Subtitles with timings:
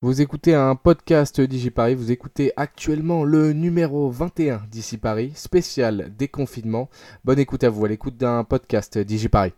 [0.00, 6.12] Vous écoutez un podcast d'Ici Paris, vous écoutez actuellement le numéro 21 d'Ici Paris, spécial
[6.16, 6.88] déconfinement.
[7.24, 9.52] Bonne écoute à vous, à l'écoute d'un podcast d'Ici Paris.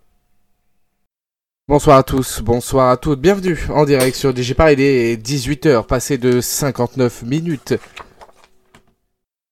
[1.68, 6.16] Bonsoir à tous, bonsoir à toutes, bienvenue en direct sur Paris, il est 18h, passé
[6.16, 7.74] de 59 minutes.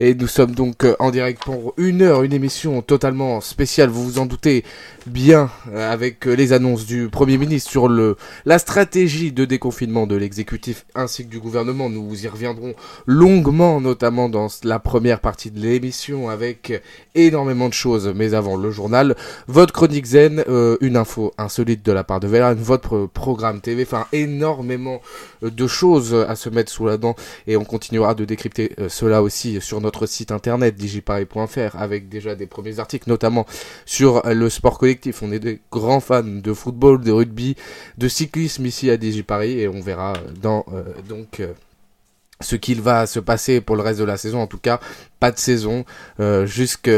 [0.01, 4.05] Et nous sommes donc euh, en direct pour une heure, une émission totalement spéciale, vous
[4.05, 4.62] vous en doutez
[5.09, 10.07] bien, euh, avec euh, les annonces du Premier ministre sur le, la stratégie de déconfinement
[10.07, 11.91] de l'exécutif ainsi que du gouvernement.
[11.91, 12.75] Nous y reviendrons
[13.06, 16.80] longuement, notamment dans la première partie de l'émission, avec
[17.17, 18.12] énormément de choses.
[18.15, 19.17] Mais avant le journal,
[19.48, 20.45] votre chronique zen,
[20.80, 25.01] une info insolite de la part de Vélan, votre programme TV, enfin énormément
[25.42, 27.17] de choses à se mettre sous la dent.
[27.48, 32.34] Et on continuera de décrypter cela aussi sur notre notre site internet digiparis.fr avec déjà
[32.34, 33.47] des premiers articles, notamment
[33.87, 35.23] sur le sport collectif.
[35.23, 37.56] On est des grands fans de football, de rugby,
[37.97, 41.55] de cyclisme ici à Digiparis et on verra dans euh, donc euh,
[42.42, 44.42] ce qu'il va se passer pour le reste de la saison.
[44.42, 44.78] En tout cas,
[45.20, 45.86] pas de saison
[46.20, 46.91] euh, jusque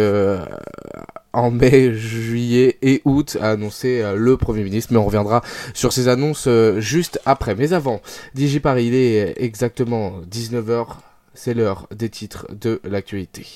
[1.33, 4.93] en mai, juillet et août, a annoncé le Premier ministre.
[4.93, 5.43] Mais on reviendra
[5.75, 7.55] sur ces annonces juste après.
[7.55, 8.03] Mais avant,
[8.35, 10.89] Digiparis, il est exactement 19h
[11.35, 13.47] c'est l'heure des titres de l'actualité.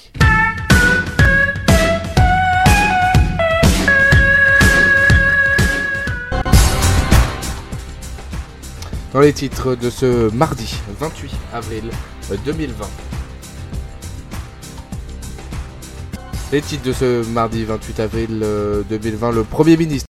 [9.12, 11.90] Dans les titres de ce mardi 28 avril
[12.44, 12.86] 2020.
[16.52, 18.46] Les titres de ce mardi 28 avril
[18.88, 20.06] 2020, le Premier ministre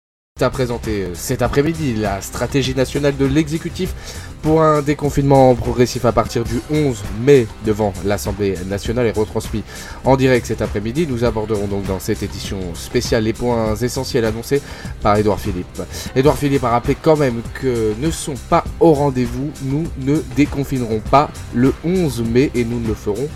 [0.42, 3.94] a présenté euh, cet après-midi la stratégie nationale de l'exécutif
[4.42, 9.64] pour un déconfinement progressif à partir du 11 mai devant l'Assemblée nationale et retransmis
[10.04, 11.06] en direct cet après-midi.
[11.08, 14.62] Nous aborderons donc dans cette édition spéciale les points essentiels annoncés
[15.02, 15.82] par Édouard Philippe.
[16.14, 19.50] Édouard Philippe a rappelé quand même que ne sont pas au rendez-vous.
[19.64, 23.28] Nous ne déconfinerons pas le 11 mai et nous ne le ferons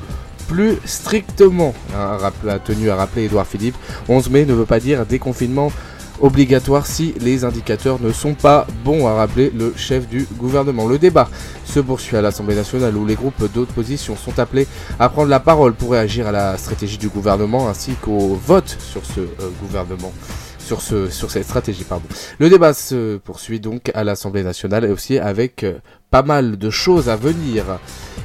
[0.48, 3.76] plus strictement, a tenu à rappeler Édouard Philippe.
[4.08, 5.72] 11 mai ne veut pas dire déconfinement
[6.20, 10.86] obligatoire si les indicateurs ne sont pas bons, a rappelé le chef du gouvernement.
[10.86, 11.28] Le débat
[11.64, 14.66] se poursuit à l'Assemblée nationale où les groupes d'opposition sont appelés
[14.98, 19.04] à prendre la parole pour réagir à la stratégie du gouvernement ainsi qu'au vote sur
[19.04, 20.12] ce euh, gouvernement.
[20.58, 21.82] Sur, ce, sur cette stratégie.
[21.82, 22.04] Pardon.
[22.38, 25.74] Le débat se poursuit donc à l'Assemblée nationale et aussi avec euh,
[26.12, 27.64] pas mal de choses à venir.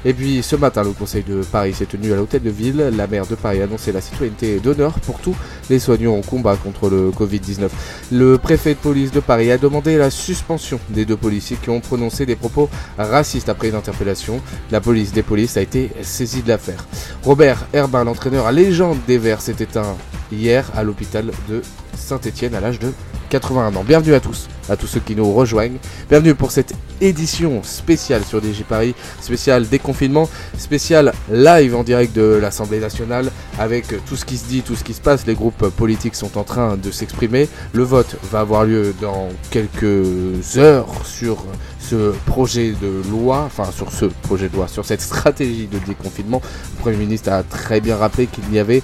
[0.05, 2.91] Et puis ce matin, le Conseil de Paris s'est tenu à l'hôtel de ville.
[2.95, 5.35] La maire de Paris a annoncé la citoyenneté d'honneur pour tous
[5.69, 7.69] les soignants en combat contre le Covid-19.
[8.11, 11.79] Le préfet de police de Paris a demandé la suspension des deux policiers qui ont
[11.79, 14.41] prononcé des propos racistes après une interpellation.
[14.69, 16.85] La police des polices a été saisie de l'affaire.
[17.23, 19.95] Robert Herbin, l'entraîneur à légende des Verts, s'est éteint
[20.29, 21.61] hier à l'hôpital de
[21.95, 22.91] Saint-Etienne à l'âge de
[23.29, 23.83] 81 ans.
[23.83, 25.77] Bienvenue à tous, à tous ceux qui nous rejoignent.
[26.09, 32.39] Bienvenue pour cette édition spéciale sur DJ Paris, spéciale déconfinement, spéciale live en direct de
[32.41, 35.25] l'Assemblée nationale avec tout ce qui se dit, tout ce qui se passe.
[35.25, 37.49] Les groupes politiques sont en train de s'exprimer.
[37.73, 41.43] Le vote va avoir lieu dans quelques heures sur
[41.79, 46.41] ce projet de loi, enfin sur ce projet de loi, sur cette stratégie de déconfinement.
[46.75, 48.81] Le Premier ministre a très bien rappelé qu'il n'y avait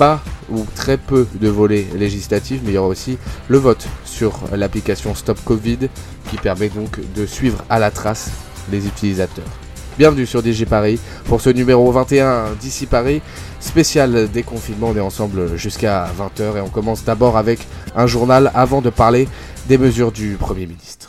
[0.00, 3.18] pas ou très peu de volets législatifs, mais il y aura aussi
[3.48, 5.90] le vote sur l'application Stop Covid
[6.30, 8.30] qui permet donc de suivre à la trace
[8.72, 9.44] les utilisateurs.
[9.98, 13.20] Bienvenue sur DG Paris pour ce numéro 21 d'ici Paris,
[13.60, 14.88] spécial déconfinement.
[14.88, 17.58] On est ensemble jusqu'à 20h et on commence d'abord avec
[17.94, 19.28] un journal avant de parler
[19.68, 20.99] des mesures du Premier ministre.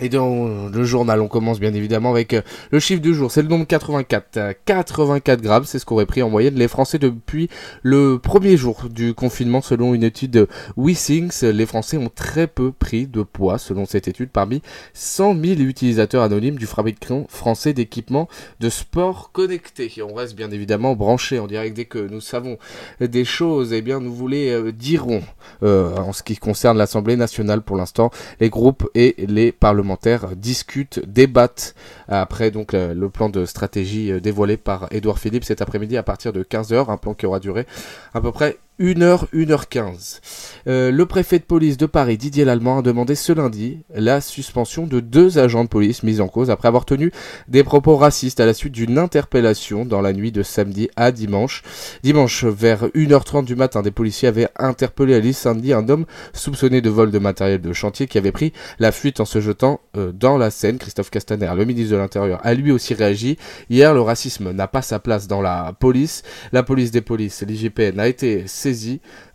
[0.00, 3.40] Et dans le journal, on commence bien évidemment avec euh, le chiffre du jour, c'est
[3.40, 4.54] le nombre 84.
[4.66, 7.48] 84 grammes, c'est ce qu'auraient pris en moyenne les Français depuis
[7.82, 11.42] le premier jour du confinement selon une étude de WeThings.
[11.44, 14.60] Les Français ont très peu pris de poids selon cette étude parmi
[14.92, 18.28] 100 000 utilisateurs anonymes du fabricant français d'équipements
[18.60, 19.90] de sport connectés.
[19.96, 22.58] Et on reste bien évidemment branché en direct dès que nous savons
[23.00, 25.22] des choses, eh bien nous vous les euh, dirons
[25.62, 29.52] euh, en ce qui concerne l'Assemblée nationale pour l'instant, les groupes et les
[29.86, 31.74] parlementaires discutent, débattent
[32.08, 36.32] après donc le, plan de stratégie euh, dévoilé par Édouard Philippe cet après-midi à partir
[36.32, 37.66] de 15h, un plan qui aura duré
[38.12, 40.20] à peu près 1h, 1h15.
[40.66, 44.86] Euh, le préfet de police de Paris, Didier Lallemand, a demandé ce lundi la suspension
[44.86, 47.10] de deux agents de police mis en cause après avoir tenu
[47.48, 51.62] des propos racistes à la suite d'une interpellation dans la nuit de samedi à dimanche.
[52.02, 56.90] Dimanche, vers 1h30 du matin, des policiers avaient interpellé à l'île un homme soupçonné de
[56.90, 60.36] vol de matériel de chantier qui avait pris la fuite en se jetant euh, dans
[60.36, 60.78] la Seine.
[60.78, 63.38] Christophe Castaner, le ministre de l'Intérieur, a lui aussi réagi.
[63.70, 66.22] Hier, le racisme n'a pas sa place dans la police.
[66.52, 68.46] La police des polices, l'IGPN, a été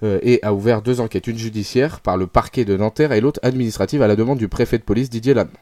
[0.03, 3.39] euh, et a ouvert deux enquêtes, une judiciaire par le parquet de Nanterre et l'autre
[3.43, 5.59] administrative à la demande du préfet de police Didier Lallemand.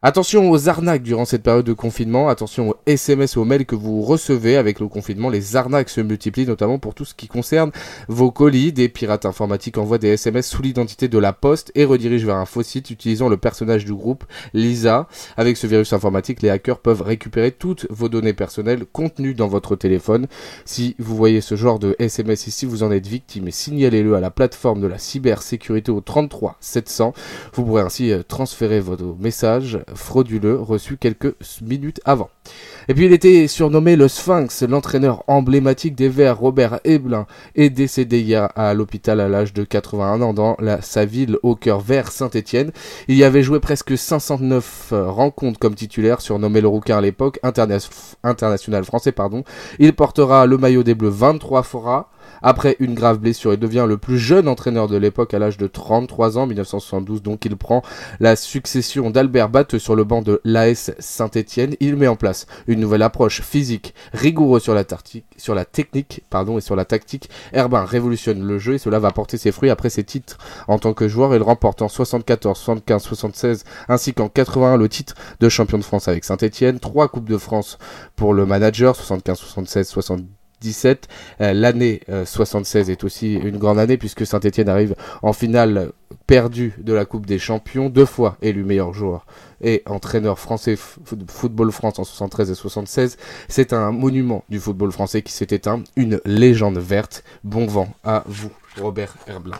[0.00, 3.74] Attention aux arnaques durant cette période de confinement, attention aux SMS et aux mails que
[3.74, 5.28] vous recevez avec le confinement.
[5.28, 7.72] Les arnaques se multiplient notamment pour tout ce qui concerne
[8.06, 8.72] vos colis.
[8.72, 12.44] Des pirates informatiques envoient des SMS sous l'identité de la poste et redirigent vers un
[12.44, 14.22] faux site utilisant le personnage du groupe
[14.54, 15.08] Lisa.
[15.36, 19.74] Avec ce virus informatique, les hackers peuvent récupérer toutes vos données personnelles contenues dans votre
[19.74, 20.28] téléphone.
[20.64, 24.20] Si vous voyez ce genre de SMS ici, vous en êtes victime et signalez-le à
[24.20, 27.14] la plateforme de la cybersécurité au 33 700.
[27.54, 32.30] Vous pourrez ainsi euh, transférer vos messages frauduleux reçu quelques minutes avant.
[32.88, 38.20] Et puis il était surnommé le Sphinx, l'entraîneur emblématique des Verts, Robert Eblin, est décédé
[38.20, 42.10] hier à l'hôpital à l'âge de 81 ans dans la, sa ville au cœur vert
[42.10, 42.72] Saint-Étienne.
[43.08, 47.38] Il y avait joué presque 509 euh, rencontres comme titulaire, surnommé le rouquin à l'époque,
[47.42, 49.44] international français pardon.
[49.78, 52.10] Il portera le maillot des Bleus 23 fois
[52.42, 55.66] après une grave blessure, il devient le plus jeune entraîneur de l'époque à l'âge de
[55.66, 57.22] 33 ans, 1972.
[57.22, 57.82] Donc il prend
[58.20, 61.74] la succession d'Albert Batte sur le banc de l'AS Saint-Etienne.
[61.80, 64.84] Il met en place une nouvelle approche physique rigoureuse sur la,
[65.36, 67.30] sur la technique pardon, et sur la tactique.
[67.52, 70.94] Herbin révolutionne le jeu et cela va porter ses fruits après ses titres en tant
[70.94, 71.34] que joueur.
[71.34, 76.08] Il remporte en 74, 75, 76 ainsi qu'en 81 le titre de champion de France
[76.08, 76.80] avec Saint-Etienne.
[76.80, 77.78] Trois Coupes de France
[78.16, 81.08] pour le manager, 75, 76, 70 17.
[81.40, 85.92] Euh, l'année 76 euh, est aussi une grande année puisque Saint-Etienne arrive en finale
[86.26, 89.26] perdue de la Coupe des Champions, deux fois élu meilleur joueur
[89.62, 93.16] et entraîneur français football France en 73 et 76.
[93.48, 97.24] C'est un monument du football français qui s'est éteint, une légende verte.
[97.44, 98.50] Bon vent à vous,
[98.80, 99.58] Robert Herblin.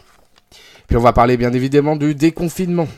[0.87, 2.89] Puis on va parler bien évidemment du déconfinement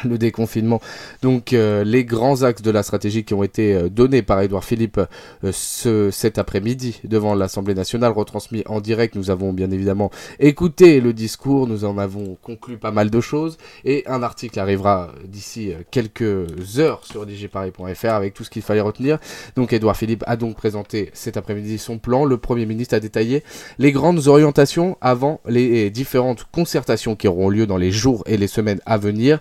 [0.04, 0.80] le déconfinement.
[1.22, 4.64] Donc euh, les grands axes de la stratégie qui ont été euh, donnés par Édouard
[4.64, 5.00] Philippe
[5.44, 9.14] euh, ce, cet après-midi devant l'Assemblée nationale, retransmis en direct.
[9.14, 13.58] Nous avons bien évidemment écouté le discours, nous en avons conclu pas mal de choses
[13.84, 19.18] et un article arrivera d'ici quelques heures sur djparis.fr avec tout ce qu'il fallait retenir.
[19.56, 22.24] Donc Édouard Philippe a donc présenté cet après-midi son plan.
[22.24, 23.42] Le Premier ministre a détaillé
[23.78, 28.46] les grandes orientations avant les différentes concertations qui auront lieu dans les jours et les
[28.46, 29.40] semaines à venir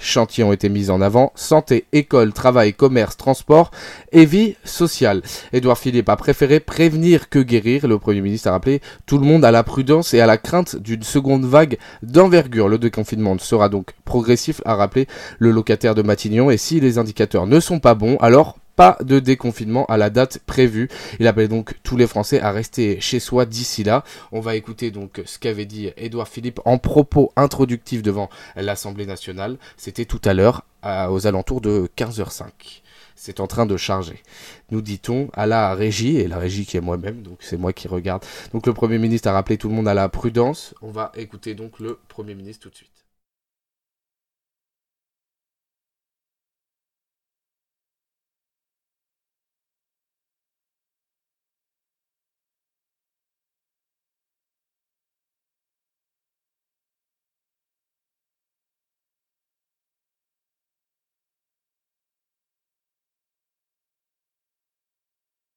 [0.00, 3.70] Chantiers ont été mis en avant, santé, école, travail, commerce, transport
[4.12, 5.22] et vie sociale.
[5.52, 7.86] Édouard Philippe a préféré prévenir que guérir.
[7.86, 10.76] Le Premier ministre a rappelé tout le monde à la prudence et à la crainte
[10.76, 12.68] d'une seconde vague d'envergure.
[12.68, 15.06] Le déconfinement sera donc progressif, a rappelé
[15.38, 16.50] le locataire de Matignon.
[16.50, 20.38] Et si les indicateurs ne sont pas bons, alors pas de déconfinement à la date
[20.46, 20.88] prévue.
[21.20, 24.04] Il appelle donc tous les Français à rester chez soi d'ici là.
[24.32, 29.56] On va écouter donc ce qu'avait dit Édouard Philippe en propos introductifs devant l'Assemblée nationale.
[29.76, 32.82] C'était tout à l'heure aux alentours de 15h05
[33.16, 34.22] c'est en train de charger.
[34.70, 37.88] Nous dit-on à la régie, et la régie qui est moi-même, donc c'est moi qui
[37.88, 38.24] regarde.
[38.52, 40.74] Donc le Premier ministre a rappelé tout le monde à la prudence.
[40.82, 43.03] On va écouter donc le Premier ministre tout de suite.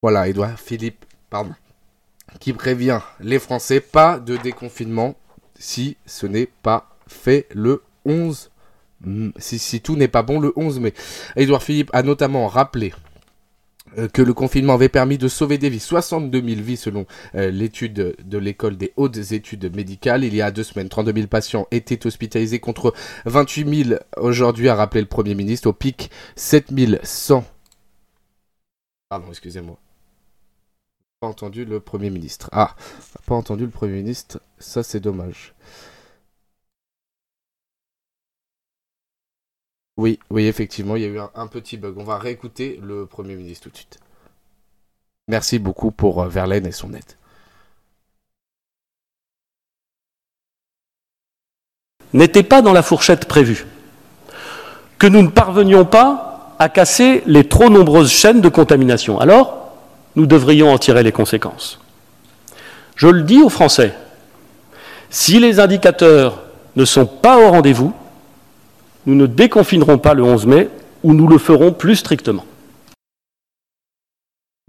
[0.02, 1.54] Voilà, Edouard Philippe, pardon,
[2.40, 5.16] qui prévient les Français, pas de déconfinement
[5.58, 8.52] si ce n'est pas fait le 11
[9.38, 10.94] si, tout n'est pas bon le 11 mai.
[11.36, 12.94] Edouard Philippe a notamment rappelé
[13.98, 17.52] euh, que le confinement avait permis de sauver des vies, 62 000 vies selon euh,
[17.52, 20.24] l'étude de l'école des hautes études médicales.
[20.24, 22.94] Il y a deux semaines, 32 000 patients étaient hospitalisés contre
[23.26, 25.70] 28 000 aujourd'hui, a rappelé le Premier ministre.
[25.70, 26.72] Au pic, 7
[27.04, 27.46] 100.
[29.10, 29.78] Pardon, excusez-moi
[31.20, 32.50] pas entendu le Premier ministre.
[32.52, 32.76] Ah,
[33.26, 35.54] pas entendu le Premier ministre, ça c'est dommage.
[39.98, 41.98] Oui, oui, effectivement, il y a eu un, petit bug.
[41.98, 44.00] On va réécouter le Premier ministre tout de suite.
[45.28, 47.04] Merci beaucoup pour euh, Verlaine et son aide.
[52.14, 53.66] N'était pas dans la fourchette prévue.
[55.00, 59.20] Que nous ne parvenions pas à casser les trop nombreuses chaînes de contamination.
[59.20, 59.67] Alors,
[60.18, 61.80] nous devrions en tirer les conséquences.
[62.96, 63.94] Je le dis aux Français,
[65.12, 66.42] si les indicateurs
[66.76, 67.94] ne sont pas au rendez-vous,
[69.06, 70.70] nous ne déconfinerons pas le 11 mai
[71.04, 72.46] ou nous le ferons plus strictement.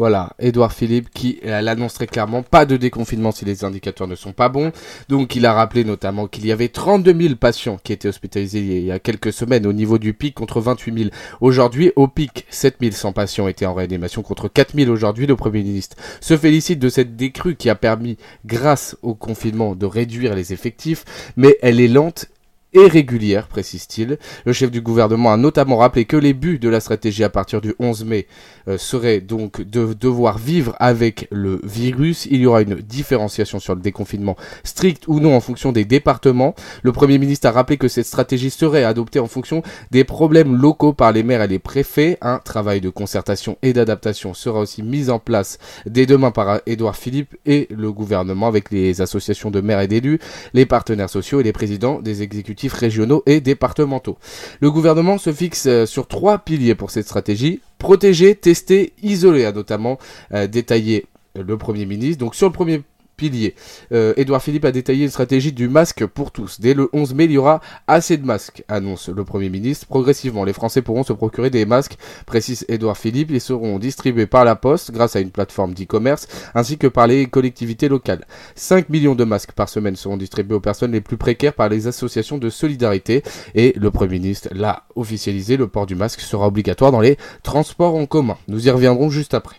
[0.00, 4.32] Voilà, Édouard Philippe qui l'annonce très clairement, pas de déconfinement si les indicateurs ne sont
[4.32, 4.70] pas bons.
[5.08, 8.84] Donc il a rappelé notamment qu'il y avait 32 000 patients qui étaient hospitalisés il
[8.84, 11.90] y a quelques semaines au niveau du pic contre 28 000 aujourd'hui.
[11.96, 15.26] Au pic, 7 100 patients étaient en réanimation contre 4 000 aujourd'hui.
[15.26, 19.86] Le Premier ministre se félicite de cette décrue qui a permis, grâce au confinement, de
[19.86, 22.26] réduire les effectifs, mais elle est lente
[22.74, 24.18] et régulière, précise-t-il.
[24.44, 27.62] Le chef du gouvernement a notamment rappelé que les buts de la stratégie à partir
[27.62, 28.26] du 11 mai
[28.68, 32.26] euh, seraient donc de devoir vivre avec le virus.
[32.30, 36.54] Il y aura une différenciation sur le déconfinement strict ou non en fonction des départements.
[36.82, 40.92] Le Premier ministre a rappelé que cette stratégie serait adoptée en fonction des problèmes locaux
[40.92, 42.18] par les maires et les préfets.
[42.20, 46.96] Un travail de concertation et d'adaptation sera aussi mis en place dès demain par Édouard
[46.96, 50.18] Philippe et le gouvernement avec les associations de maires et d'élus,
[50.52, 54.18] les partenaires sociaux et les présidents des exécutifs régionaux et départementaux.
[54.60, 57.60] Le gouvernement se fixe euh, sur trois piliers pour cette stratégie.
[57.78, 59.98] Protéger, tester, isoler, a notamment
[60.34, 62.18] euh, détaillé le Premier ministre.
[62.18, 62.82] Donc sur le premier
[63.18, 63.54] pilier.
[63.92, 66.60] Euh, Édouard Philippe a détaillé une stratégie du masque pour tous.
[66.60, 69.86] Dès le 11 mai, il y aura assez de masques, annonce le Premier ministre.
[69.86, 73.30] Progressivement, les Français pourront se procurer des masques, précise Édouard Philippe.
[73.30, 77.26] Ils seront distribués par la Poste grâce à une plateforme d'e-commerce ainsi que par les
[77.26, 78.24] collectivités locales.
[78.54, 81.88] 5 millions de masques par semaine seront distribués aux personnes les plus précaires par les
[81.88, 83.22] associations de solidarité.
[83.54, 87.96] Et le Premier ministre l'a officialisé, le port du masque sera obligatoire dans les transports
[87.96, 88.38] en commun.
[88.46, 89.56] Nous y reviendrons juste après.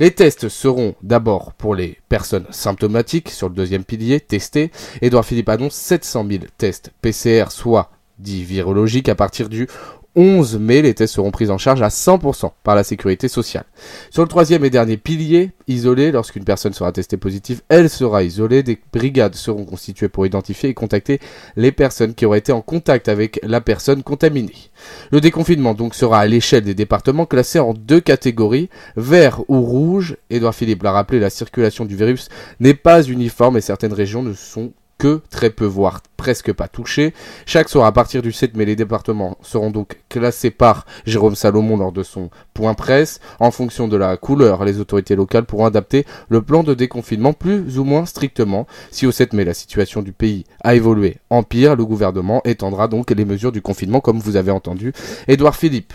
[0.00, 4.70] Les tests seront d'abord pour les personnes symptomatiques sur le deuxième pilier, testées.
[5.02, 9.68] Edouard Philippe annonce 700 000 tests PCR, soit dits virologiques, à partir du
[10.16, 13.64] 11 mai, les tests seront pris en charge à 100% par la sécurité sociale.
[14.10, 18.64] Sur le troisième et dernier pilier, isolé, lorsqu'une personne sera testée positive, elle sera isolée.
[18.64, 21.20] Des brigades seront constituées pour identifier et contacter
[21.56, 24.70] les personnes qui auraient été en contact avec la personne contaminée.
[25.12, 30.16] Le déconfinement donc sera à l'échelle des départements classés en deux catégories, vert ou rouge.
[30.28, 34.32] Édouard Philippe l'a rappelé, la circulation du virus n'est pas uniforme et certaines régions ne
[34.32, 37.14] sont que très peu, voire presque pas touché.
[37.46, 41.78] Chaque soir, à partir du 7 mai, les départements seront donc classés par Jérôme Salomon
[41.78, 43.18] lors de son point presse.
[43.38, 47.78] En fonction de la couleur, les autorités locales pourront adapter le plan de déconfinement plus
[47.78, 48.66] ou moins strictement.
[48.90, 52.86] Si au 7 mai, la situation du pays a évolué en pire, le gouvernement étendra
[52.86, 54.92] donc les mesures du confinement, comme vous avez entendu.
[55.26, 55.94] Édouard Philippe.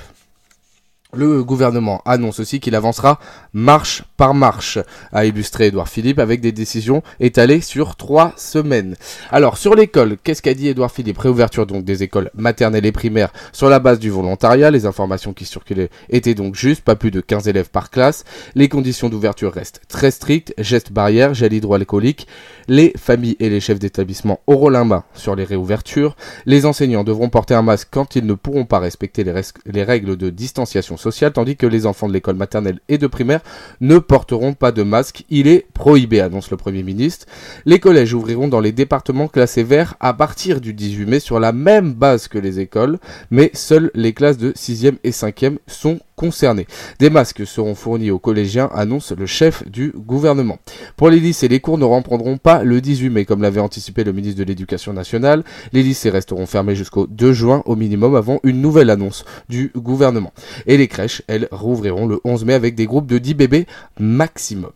[1.16, 3.20] Le gouvernement annonce aussi qu'il avancera
[3.54, 4.80] marche par marche,
[5.12, 8.96] a illustré Édouard Philippe avec des décisions étalées sur trois semaines.
[9.32, 11.18] Alors sur l'école, qu'est-ce qu'a dit Édouard Philippe?
[11.18, 14.72] Réouverture donc des écoles maternelles et primaires sur la base du volontariat.
[14.72, 18.24] Les informations qui circulaient étaient donc justes, pas plus de 15 élèves par classe.
[18.56, 22.28] Les conditions d'ouverture restent très strictes, gestes barrières, gel hydroalcoolique.
[22.68, 26.16] Les familles et les chefs d'établissement auront la sur les réouvertures.
[26.46, 29.34] Les enseignants devront porter un masque quand ils ne pourront pas respecter les,
[29.66, 30.98] les règles de distanciation
[31.32, 33.42] tandis que les enfants de l'école maternelle et de primaire
[33.82, 35.26] ne porteront pas de masque.
[35.30, 37.26] Il est prohibé, annonce le Premier ministre.
[37.66, 41.52] Les collèges ouvriront dans les départements classés verts à partir du 18 mai sur la
[41.52, 43.00] même base que les écoles,
[43.32, 46.68] mais seules les classes de 6e et 5e sont concernés.
[47.00, 50.60] Des masques seront fournis aux collégiens, annonce le chef du gouvernement.
[50.96, 54.14] Pour les lycées, les cours ne reprendront pas le 18 mai, comme l'avait anticipé le
[54.14, 55.44] ministre de l'Éducation nationale.
[55.74, 60.34] Les lycées resteront fermés jusqu'au 2 juin au minimum avant une nouvelle annonce du gouvernement.
[60.68, 63.68] Et les crèches, elles, rouvriront le 11 mai avec des groupes de 10 bébés
[64.00, 64.72] maximum.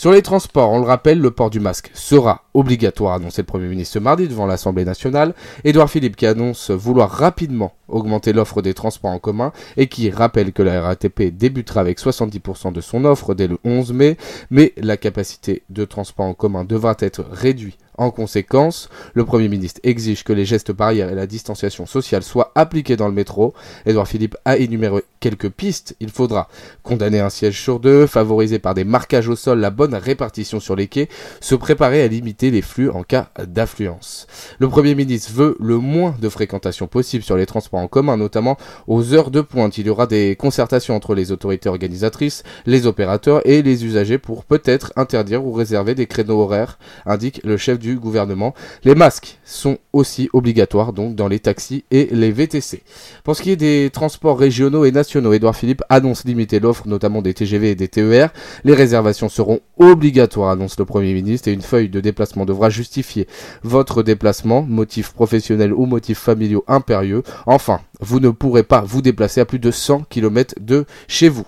[0.00, 3.68] Sur les transports, on le rappelle, le port du masque sera obligatoire, annoncé le Premier
[3.68, 5.34] ministre ce mardi devant l'Assemblée nationale.
[5.62, 10.54] Édouard Philippe qui annonce vouloir rapidement augmenter l'offre des transports en commun et qui rappelle
[10.54, 14.16] que la RATP débutera avec 70% de son offre dès le 11 mai,
[14.50, 19.78] mais la capacité de transport en commun devra être réduite en conséquence, le Premier ministre
[19.84, 23.52] exige que les gestes barrières et la distanciation sociale soient appliqués dans le métro.
[23.84, 25.94] Édouard Philippe a énuméré quelques pistes.
[26.00, 26.48] Il faudra
[26.82, 30.74] condamner un siège sur deux, favoriser par des marquages au sol la bonne répartition sur
[30.74, 31.08] les quais,
[31.40, 34.26] se préparer à limiter les flux en cas d'affluence.
[34.58, 38.56] Le Premier ministre veut le moins de fréquentation possible sur les transports en commun, notamment
[38.86, 39.76] aux heures de pointe.
[39.78, 44.44] Il y aura des concertations entre les autorités organisatrices, les opérateurs et les usagers pour
[44.44, 48.54] peut-être interdire ou réserver des créneaux horaires, indique le chef du gouvernement.
[48.84, 52.82] Les masques sont aussi obligatoires donc dans les taxis et les VTC.
[53.24, 57.22] Pour ce qui est des transports régionaux et nationaux, Édouard Philippe annonce limiter l'offre notamment
[57.22, 58.30] des TGV et des TER.
[58.64, 63.26] Les réservations seront obligatoires, annonce le Premier ministre, et une feuille de déplacement devra justifier
[63.62, 67.22] votre déplacement, motif professionnel ou motif familiaux impérieux.
[67.46, 71.46] Enfin, vous ne pourrez pas vous déplacer à plus de 100 km de chez vous.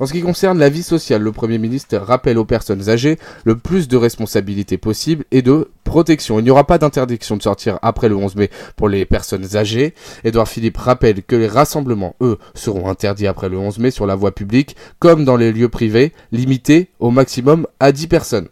[0.00, 3.56] En ce qui concerne la vie sociale, le Premier ministre rappelle aux personnes âgées le
[3.56, 6.38] plus de responsabilités possibles et de protection.
[6.38, 9.94] Il n'y aura pas d'interdiction de sortir après le 11 mai pour les personnes âgées.
[10.24, 14.16] Édouard Philippe rappelle que les rassemblements, eux, seront interdits après le 11 mai sur la
[14.16, 18.48] voie publique, comme dans les lieux privés, limités au maximum à 10 personnes.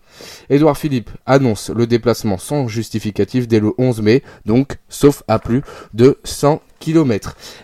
[0.50, 5.62] Édouard Philippe annonce le déplacement sans justificatif dès le 11 mai, donc sauf à plus
[5.94, 6.60] de 100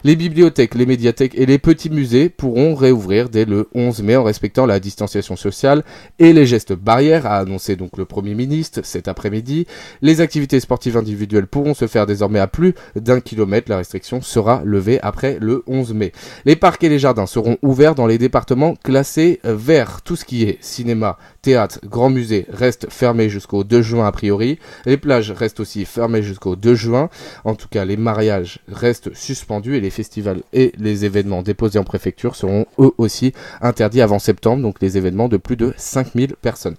[0.04, 4.22] les bibliothèques, les médiathèques et les petits musées pourront réouvrir dès le 11 mai en
[4.22, 5.84] respectant la distanciation sociale
[6.18, 9.66] et les gestes barrières, a annoncé donc le Premier ministre cet après-midi.
[10.02, 13.70] Les activités sportives individuelles pourront se faire désormais à plus d'un kilomètre.
[13.70, 16.12] La restriction sera levée après le 11 mai.
[16.44, 20.02] Les parcs et les jardins seront ouverts dans les départements classés verts.
[20.02, 24.58] Tout ce qui est cinéma, théâtre, grand musée reste fermé jusqu'au 2 juin a priori.
[24.86, 27.10] Les plages restent aussi fermées jusqu'au 2 juin.
[27.44, 31.84] En tout cas, les mariages restent suspendus et les festivals et les événements déposés en
[31.84, 36.76] préfecture seront eux aussi interdits avant septembre, donc les événements de plus de 5000 personnes.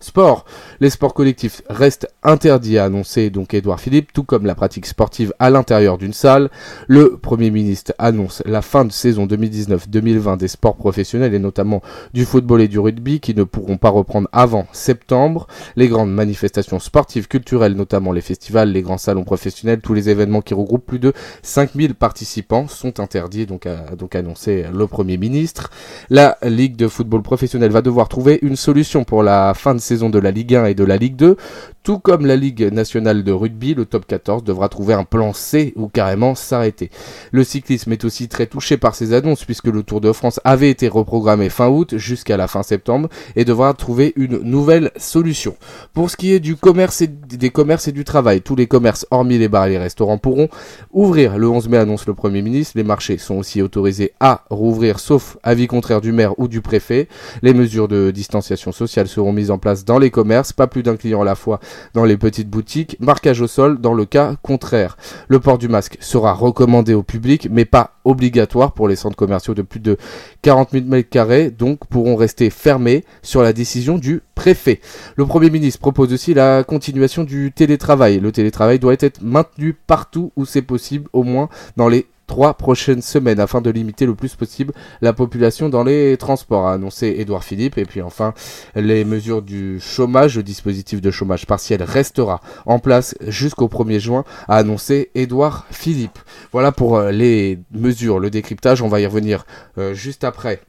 [0.00, 0.44] Sport.
[0.80, 5.32] Les sports collectifs restent interdits, a annoncé donc Édouard Philippe, tout comme la pratique sportive
[5.38, 6.50] à l'intérieur d'une salle.
[6.88, 11.82] Le Premier ministre annonce la fin de saison 2019-2020 des sports professionnels et notamment
[12.14, 15.46] du football et du rugby qui ne pourront pas reprendre avant septembre.
[15.76, 20.42] Les grandes manifestations sportives, culturelles, notamment les festivals, les grands salons professionnels, tous les événements
[20.42, 21.12] qui regroupent plus de
[21.42, 25.70] 5000 participants sont interdits, donc, a, donc annoncé le Premier ministre.
[26.10, 30.10] La Ligue de football professionnel va devoir trouver une solution pour la fin de saison
[30.10, 31.36] de la Ligue 1 et de la Ligue 2.
[31.82, 35.72] Tout comme la Ligue nationale de rugby, le top 14 devra trouver un plan C
[35.76, 36.90] ou carrément s'arrêter.
[37.30, 40.68] Le cyclisme est aussi très touché par ces annonces puisque le Tour de France avait
[40.68, 45.54] été reprogrammé fin août jusqu'à la fin septembre et devra trouver une nouvelle solution.
[45.92, 49.06] Pour ce qui est du commerce et des commerces et du travail, tous les commerces
[49.12, 50.48] hormis les bars et les restaurants pourront
[50.92, 51.38] ouvrir.
[51.38, 52.72] Le 11 mai annonce le Premier ministre.
[52.74, 57.08] Les marchés sont aussi autorisés à rouvrir sauf avis contraire du maire ou du préfet.
[57.42, 60.96] Les mesures de distanciation sociale seront mises en place dans les commerces, pas plus d'un
[60.96, 61.60] client à la fois
[61.94, 64.96] dans les petites boutiques, marquage au sol dans le cas contraire.
[65.28, 69.54] Le port du masque sera recommandé au public, mais pas obligatoire pour les centres commerciaux
[69.54, 69.96] de plus de
[70.42, 74.80] 40 000 m2, donc pourront rester fermés sur la décision du préfet.
[75.16, 78.20] Le Premier ministre propose aussi la continuation du télétravail.
[78.20, 83.02] Le télétravail doit être maintenu partout où c'est possible, au moins dans les trois prochaines
[83.02, 87.44] semaines afin de limiter le plus possible la population dans les transports, a annoncé Édouard
[87.44, 87.78] Philippe.
[87.78, 88.34] Et puis enfin,
[88.74, 94.24] les mesures du chômage, le dispositif de chômage partiel restera en place jusqu'au 1er juin,
[94.48, 96.18] a annoncé Édouard Philippe.
[96.52, 98.82] Voilà pour euh, les mesures, le décryptage.
[98.82, 99.46] On va y revenir
[99.78, 100.60] euh, juste après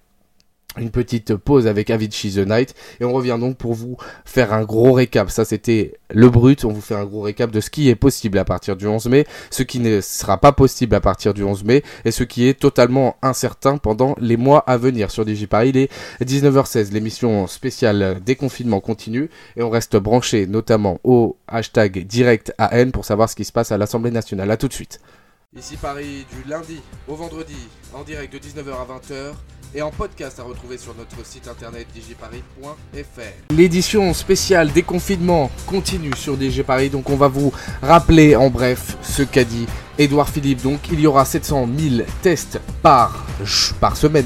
[0.78, 4.64] une petite pause avec Avicii The Night et on revient donc pour vous faire un
[4.64, 5.30] gros récap.
[5.30, 8.38] Ça c'était le brut, on vous fait un gros récap de ce qui est possible
[8.38, 11.64] à partir du 11 mai, ce qui ne sera pas possible à partir du 11
[11.64, 15.12] mai et ce qui est totalement incertain pendant les mois à venir.
[15.12, 15.92] Sur DigiParis, il est
[16.24, 23.06] 19h16, l'émission spéciale déconfinement continue et on reste branché notamment au hashtag direct AN pour
[23.06, 24.52] savoir ce qui se passe à l'Assemblée nationale.
[24.52, 25.00] A tout de suite.
[25.56, 27.56] Ici Paris du lundi au vendredi
[27.94, 29.34] en direct de 19h à 20h
[29.74, 33.54] et en podcast à retrouver sur notre site internet digiparis.fr.
[33.54, 37.52] L'édition spéciale déconfinement continue sur DigiParis, donc on va vous
[37.82, 39.66] rappeler en bref ce qu'a dit
[39.98, 40.62] Edouard Philippe.
[40.64, 43.26] Donc il y aura 700 000 tests par,
[43.96, 44.26] semaine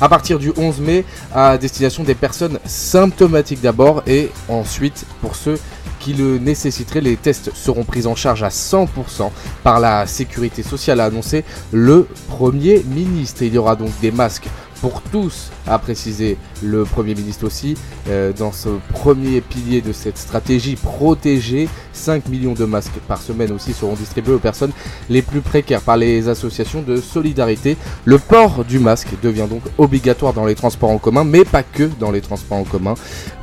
[0.00, 5.58] à partir du 11 mai à destination des personnes symptomatiques d'abord et ensuite pour ceux
[6.00, 9.30] qui le nécessiteraient, les tests seront pris en charge à 100%
[9.62, 13.42] par la sécurité sociale, a annoncé le Premier ministre.
[13.42, 14.48] il y aura donc des masques
[14.82, 17.76] pour tous, a précisé le Premier ministre aussi,
[18.08, 21.68] euh, dans ce premier pilier de cette stratégie protégée.
[21.92, 24.72] 5 millions de masques par semaine aussi seront distribués aux personnes
[25.08, 27.76] les plus précaires par les associations de solidarité.
[28.04, 31.88] Le port du masque devient donc obligatoire dans les transports en commun, mais pas que
[32.00, 32.94] dans les transports en commun,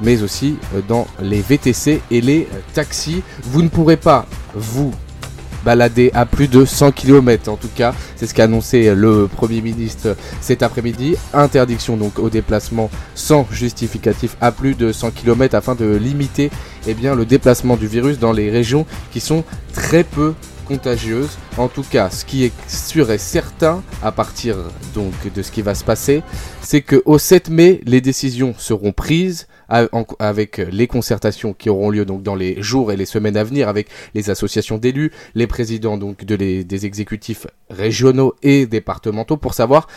[0.02, 3.24] mais aussi euh, dans les VTC et les taxis.
[3.44, 4.92] Vous ne pourrez pas, vous,
[5.64, 7.50] balader à plus de 100 km.
[7.50, 11.16] En tout cas, c'est ce qu'a annoncé le Premier ministre cet après-midi.
[11.34, 16.50] Interdiction donc au déplacement sans justificatif à plus de 100 km afin de limiter
[16.88, 19.44] eh bien, le déplacement du virus dans les régions qui sont
[19.74, 20.34] très peu
[21.58, 24.56] En tout cas, ce qui est sûr et certain à partir
[24.94, 26.24] donc de ce qui va se passer,
[26.62, 32.06] c'est que au 7 mai, les décisions seront prises avec les concertations qui auront lieu
[32.06, 35.98] donc dans les jours et les semaines à venir avec les associations d'élus, les présidents
[35.98, 39.88] donc de des exécutifs régionaux et départementaux pour savoir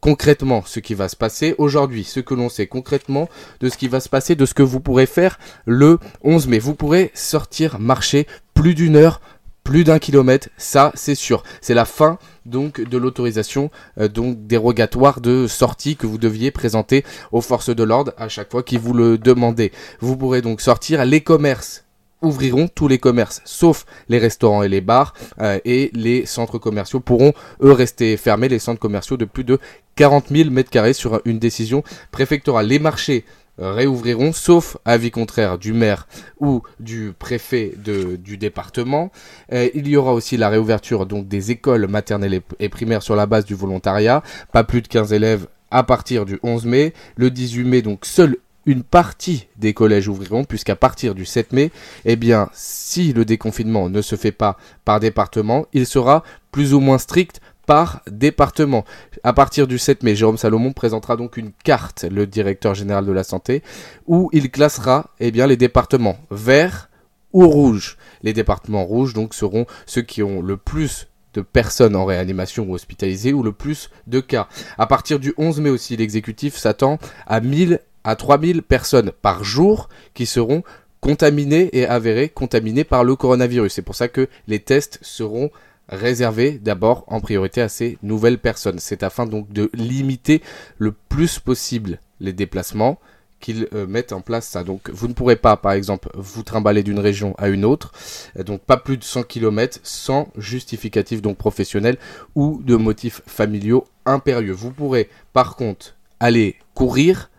[0.00, 3.28] concrètement ce qui va se passer aujourd'hui, ce que l'on sait concrètement
[3.60, 6.58] de ce qui va se passer, de ce que vous pourrez faire le 11 mai.
[6.58, 9.20] Vous pourrez sortir marcher plus d'une heure
[9.68, 11.42] plus d'un kilomètre, ça c'est sûr.
[11.60, 17.04] C'est la fin donc de l'autorisation euh, donc dérogatoire de sortie que vous deviez présenter
[17.32, 19.70] aux forces de l'ordre à chaque fois qu'ils vous le demandaient.
[20.00, 21.84] Vous pourrez donc sortir les commerces
[22.22, 27.00] ouvriront tous les commerces, sauf les restaurants et les bars, euh, et les centres commerciaux
[27.00, 29.60] pourront, eux, rester fermés, les centres commerciaux de plus de
[29.96, 32.66] 40 000 mètres carrés sur une décision préfectorale.
[32.66, 33.24] Les marchés
[33.58, 36.06] réouvriront, sauf avis contraire du maire
[36.40, 39.10] ou du préfet de, du département.
[39.52, 43.26] Euh, il y aura aussi la réouverture donc des écoles maternelles et, primaires sur la
[43.26, 46.94] base du volontariat, pas plus de 15 élèves à partir du 11 mai.
[47.16, 51.70] Le 18 mai, donc seul une partie des collèges ouvriront, puisqu'à partir du 7 mai,
[52.04, 56.80] eh bien, si le déconfinement ne se fait pas par département, il sera plus ou
[56.80, 58.86] moins strict par département.
[59.24, 63.12] À partir du 7 mai, Jérôme Salomon présentera donc une carte, le directeur général de
[63.12, 63.62] la santé,
[64.06, 66.88] où il classera eh les départements verts
[67.34, 67.98] ou rouges.
[68.22, 72.72] Les départements rouges donc seront ceux qui ont le plus de personnes en réanimation ou
[72.72, 74.48] hospitalisées ou le plus de cas.
[74.78, 79.90] À partir du 11 mai aussi, l'exécutif s'attend à 1000 à 3000 personnes par jour
[80.14, 80.62] qui seront
[81.00, 83.74] contaminées et avérées contaminées par le coronavirus.
[83.74, 85.50] C'est pour ça que les tests seront
[85.88, 88.78] réservés d'abord en priorité à ces nouvelles personnes.
[88.78, 90.42] C'est afin donc de limiter
[90.78, 92.98] le plus possible les déplacements
[93.40, 94.64] qu'ils euh, mettent en place ça.
[94.64, 97.92] Donc vous ne pourrez pas par exemple vous trimballer d'une région à une autre,
[98.38, 101.98] euh, donc pas plus de 100 km sans justificatif donc professionnel
[102.34, 104.52] ou de motifs familiaux impérieux.
[104.52, 107.30] Vous pourrez par contre aller courir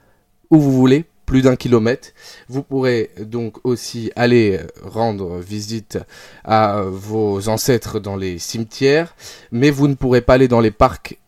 [0.50, 2.10] où vous voulez, plus d'un kilomètre.
[2.48, 6.00] Vous pourrez donc aussi aller rendre visite
[6.44, 9.16] à vos ancêtres dans les cimetières,
[9.52, 11.20] mais vous ne pourrez pas aller dans les parcs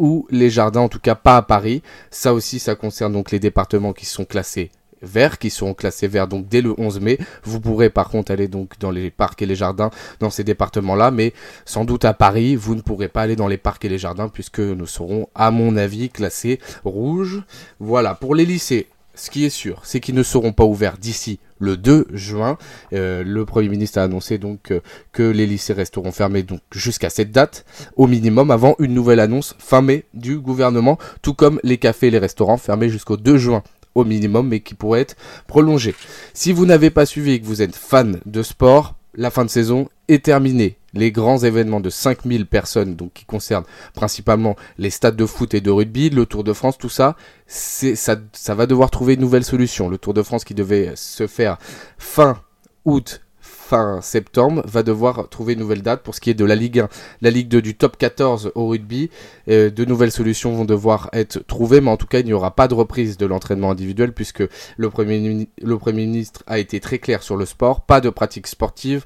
[0.00, 1.82] ou les jardins, en tout cas pas à Paris.
[2.10, 6.26] Ça aussi, ça concerne donc les départements qui sont classés verts, qui seront classés verts
[6.26, 7.18] donc dès le 11 mai.
[7.44, 11.12] Vous pourrez par contre aller donc dans les parcs et les jardins dans ces départements-là,
[11.12, 11.32] mais
[11.64, 14.28] sans doute à Paris, vous ne pourrez pas aller dans les parcs et les jardins
[14.28, 17.44] puisque nous serons, à mon avis, classés rouges.
[17.78, 21.38] Voilà, pour les lycées, ce qui est sûr, c'est qu'ils ne seront pas ouverts d'ici
[21.58, 22.58] le 2 juin.
[22.92, 24.80] Euh, le Premier ministre a annoncé donc euh,
[25.12, 27.64] que les lycées resteront fermés donc jusqu'à cette date
[27.96, 32.10] au minimum avant une nouvelle annonce fin mai du gouvernement, tout comme les cafés et
[32.10, 33.62] les restaurants fermés jusqu'au 2 juin
[33.94, 35.94] au minimum mais qui pourraient être prolongés.
[36.32, 39.50] Si vous n'avez pas suivi et que vous êtes fan de sport, la fin de
[39.50, 45.16] saison est terminée les grands événements de 5000 personnes, donc qui concernent principalement les stades
[45.16, 48.90] de foot et de rugby, le Tour de France, tout ça, ça, ça va devoir
[48.90, 49.88] trouver une nouvelle solution.
[49.88, 51.58] Le Tour de France qui devait se faire
[51.98, 52.40] fin
[52.84, 53.20] août
[53.64, 56.80] fin septembre, va devoir trouver une nouvelle date pour ce qui est de la Ligue
[56.80, 56.88] 1,
[57.22, 59.10] la Ligue 2 du top 14 au rugby.
[59.48, 62.54] Euh, de nouvelles solutions vont devoir être trouvées, mais en tout cas, il n'y aura
[62.54, 64.44] pas de reprise de l'entraînement individuel puisque
[64.76, 68.46] le premier, le premier ministre a été très clair sur le sport, pas de pratique
[68.46, 69.04] sportive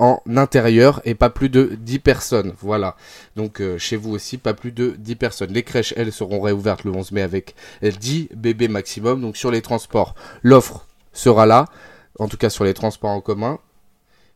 [0.00, 2.54] en intérieur et pas plus de 10 personnes.
[2.60, 2.96] Voilà.
[3.36, 5.52] Donc euh, chez vous aussi, pas plus de 10 personnes.
[5.52, 9.20] Les crèches, elles, seront réouvertes le 11 mai avec 10 bébés maximum.
[9.20, 11.66] Donc sur les transports, l'offre sera là.
[12.18, 13.58] En tout cas sur les transports en commun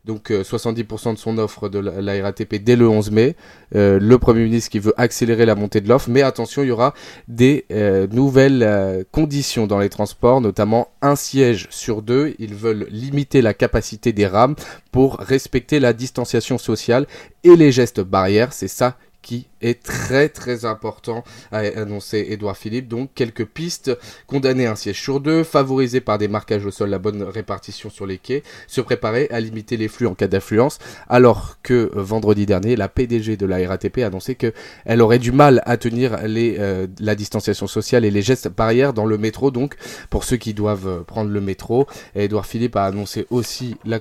[0.04, 3.36] donc 70% euh, de son offre de la, RATP dès le 11 mai.
[3.74, 6.70] Euh, le Premier ministre qui veut accélérer la montée de l'offre, mais attention, il y
[6.70, 6.94] aura
[7.28, 12.34] des euh, nouvelles conditions dans les transports, notamment un siège sur deux.
[12.38, 14.54] Ils veulent limiter la capacité des rames
[14.92, 17.06] pour respecter la distanciation sociale
[17.42, 18.52] et les gestes barrières.
[18.52, 22.88] C'est ça qui est très très important, a annoncé Edouard Philippe.
[22.88, 26.98] Donc quelques pistes, condamner un siège sur deux, favoriser par des marquages au sol la
[26.98, 31.56] bonne répartition sur les quais, se préparer à limiter les flux en cas d'affluence, alors
[31.62, 35.62] que euh, vendredi dernier, la PDG de la RATP a annoncé qu'elle aurait du mal
[35.64, 39.50] à tenir les, euh, la distanciation sociale et les gestes barrières dans le métro.
[39.50, 39.76] Donc
[40.10, 44.00] pour ceux qui doivent euh, prendre le métro, Edouard Philippe a annoncé aussi la,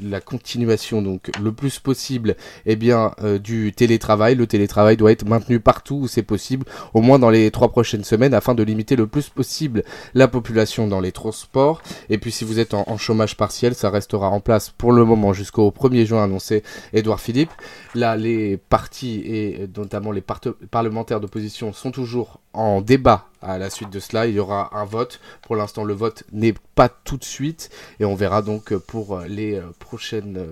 [0.00, 3.10] la continuation donc le plus possible eh bien,
[3.42, 4.36] du télétravail.
[4.36, 8.04] Le télétravail doit être maintenu partout où c'est possible, au moins dans les trois prochaines
[8.04, 9.82] semaines, afin de limiter le plus possible
[10.14, 11.82] la population dans les transports.
[12.10, 15.32] Et puis si vous êtes en, chômage partiel, ça restera en place pour le moment
[15.32, 16.62] jusqu'au 1er juin, annoncé
[16.92, 17.50] Edouard Philippe.
[17.94, 20.22] Là, les partis et notamment les
[20.70, 24.26] parlementaires d'opposition sont toujours en débat à la suite de cela.
[24.26, 25.20] Il y aura un vote.
[25.42, 27.70] Pour l'instant, le vote n'est pas tout de suite.
[28.00, 30.46] Et on verra donc pour les prochaines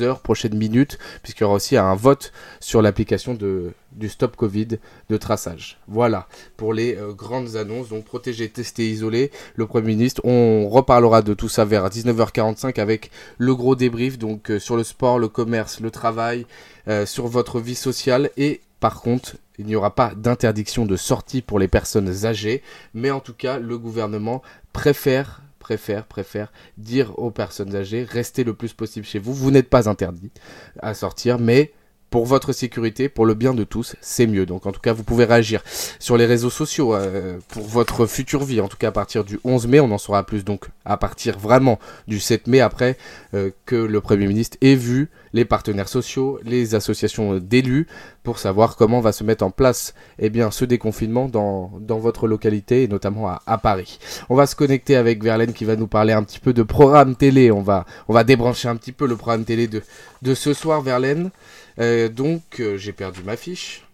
[0.00, 4.78] heures, prochaines minutes, puisqu'il y aura aussi un vote sur l'application de, du stop Covid
[5.08, 5.78] de traçage.
[5.88, 7.88] Voilà pour les euh, grandes annonces.
[7.88, 9.30] Donc protéger, tester, isoler.
[9.54, 10.20] Le Premier ministre.
[10.24, 14.18] On reparlera de tout ça vers 19h45 avec le gros débrief.
[14.18, 16.46] Donc euh, sur le sport, le commerce, le travail,
[16.88, 21.42] euh, sur votre vie sociale et par contre, il n'y aura pas d'interdiction de sortie
[21.42, 22.62] pour les personnes âgées,
[22.94, 24.42] mais en tout cas, le gouvernement
[24.72, 29.34] préfère préfère, préfère dire aux personnes âgées, restez le plus possible chez vous.
[29.34, 30.30] Vous n'êtes pas interdit
[30.78, 31.72] à sortir, mais
[32.10, 34.46] pour votre sécurité, pour le bien de tous, c'est mieux.
[34.46, 35.62] Donc en tout cas, vous pouvez réagir
[35.98, 38.60] sur les réseaux sociaux euh, pour votre future vie.
[38.60, 41.38] En tout cas, à partir du 11 mai, on en saura plus donc à partir
[41.38, 42.96] vraiment du 7 mai après
[43.34, 47.86] euh, que le Premier ministre ait vu les partenaires sociaux, les associations d'élus
[48.22, 52.26] pour savoir comment va se mettre en place eh bien, ce déconfinement dans, dans votre
[52.26, 53.98] localité et notamment à, à, Paris.
[54.30, 57.16] On va se connecter avec Verlaine qui va nous parler un petit peu de programme
[57.16, 57.50] télé.
[57.50, 59.82] On va, on va débrancher un petit peu le programme télé de,
[60.22, 61.30] de ce soir, Verlaine.
[61.78, 63.84] Euh, donc, euh, j'ai perdu ma fiche.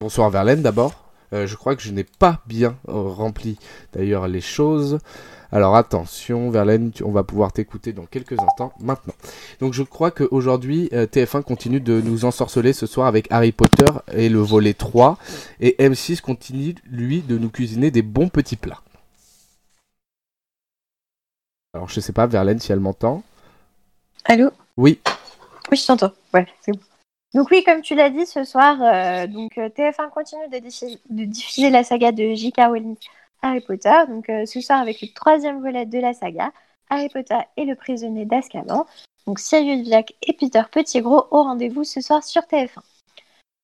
[0.00, 1.04] Bonsoir Verlaine d'abord.
[1.32, 3.58] Euh, je crois que je n'ai pas bien rempli
[3.92, 4.98] d'ailleurs les choses.
[5.50, 9.14] Alors attention, Verlaine, on va pouvoir t'écouter dans quelques instants maintenant.
[9.60, 14.28] Donc je crois qu'aujourd'hui, TF1 continue de nous ensorceler ce soir avec Harry Potter et
[14.28, 15.18] le volet 3.
[15.60, 18.82] Et M6 continue, lui, de nous cuisiner des bons petits plats.
[21.74, 23.22] Alors je sais pas, Verlaine, si elle m'entend.
[24.26, 24.50] Allô?
[24.76, 25.00] Oui.
[25.70, 26.12] Oui, je t'entends.
[26.32, 26.80] Ouais, c'est bon.
[27.34, 31.68] Donc oui, comme tu l'as dit ce soir, euh, donc euh, TF1 continue de, diffuser,
[31.68, 32.60] la saga de J.K.
[32.68, 32.96] Rowling
[33.42, 33.94] Harry Potter.
[34.08, 36.52] Donc euh, ce soir avec le troisième volet de la saga,
[36.88, 38.86] Harry Potter et le prisonnier d'Azkaban.
[39.26, 42.80] Donc Sirius Black et Peter Pettigrew au rendez-vous ce soir sur TF1.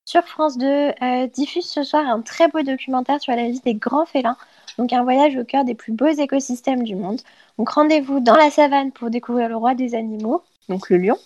[0.07, 0.93] Sur France 2,
[1.33, 4.37] diffuse ce soir un très beau documentaire sur la vie des grands félins.
[4.77, 7.23] Donc un voyage au cœur des plus beaux écosystèmes du monde.
[7.59, 11.17] Donc rendez-vous dans la savane pour découvrir le roi des animaux, donc le lion,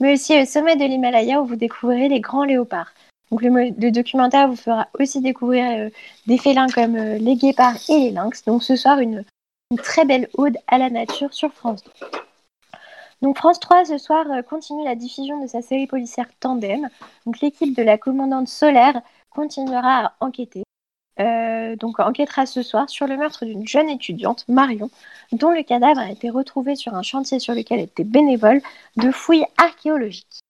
[0.00, 2.92] mais aussi au sommet de l'Himalaya où vous découvrirez les grands léopards.
[3.30, 5.90] Donc le, documentaire vous fera aussi découvrir euh,
[6.26, 8.44] des félins comme euh, les guépards et les lynx.
[8.44, 9.24] Donc ce soir, une,
[9.70, 11.90] une, très belle ode à la nature sur France 2.
[13.20, 16.88] Donc France 3 ce soir euh, continue la diffusion de sa série policière Tandem.
[17.26, 20.62] Donc l'équipe de la commandante Solaire continuera à enquêter.
[21.20, 24.88] Euh, donc enquêtera ce soir sur le meurtre d'une jeune étudiante, Marion,
[25.32, 28.60] dont le cadavre a été retrouvé sur un chantier sur lequel était bénévole
[28.96, 30.40] de fouilles archéologiques.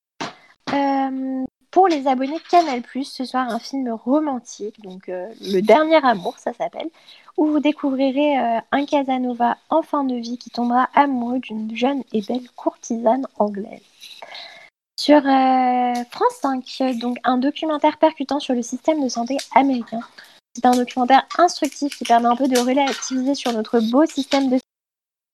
[0.73, 6.37] Euh, pour les abonnés Canal+, ce soir un film romantique, donc euh, Le Dernier Amour,
[6.37, 6.89] ça s'appelle,
[7.37, 8.37] où vous découvrirez
[8.71, 13.81] un Casanova en fin de vie qui tombera amoureux d'une jeune et belle courtisane anglaise.
[14.99, 20.01] Sur France 5, donc un documentaire percutant sur le système de santé américain
[20.55, 24.59] c'est un documentaire instructif qui permet un peu de relativiser sur notre beau système de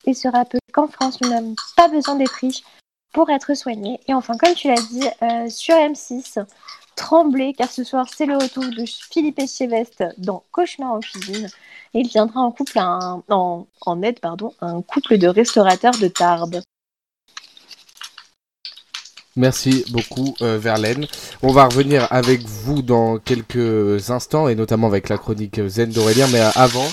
[0.06, 2.62] et se rappeler qu'en France, nous n'avons pas besoin d'être riches
[3.12, 4.00] pour être soignés.
[4.06, 6.44] Et enfin, comme tu l'as dit, euh, sur M6,
[6.94, 11.48] tremblez car ce soir, c'est le retour de Philippe Echeveste dans Cauchemar en cuisine.
[11.94, 14.20] Et il viendra en, couple un, en, aide
[14.60, 16.60] un couple de restaurateurs de Tarbes.
[19.36, 21.06] Merci beaucoup euh, Verlaine.
[21.42, 26.26] On va revenir avec vous dans quelques instants et notamment avec la chronique Zen d'Aurélien.
[26.32, 26.86] Mais avant,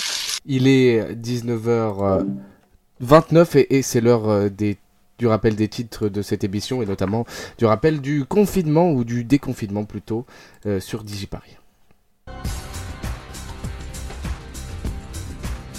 [0.45, 4.77] il est 19h29 et, et c'est l'heure euh, des
[5.19, 7.25] du rappel des titres de cette émission et notamment
[7.57, 10.25] du rappel du confinement ou du déconfinement plutôt
[10.65, 11.57] euh, sur DigiParis.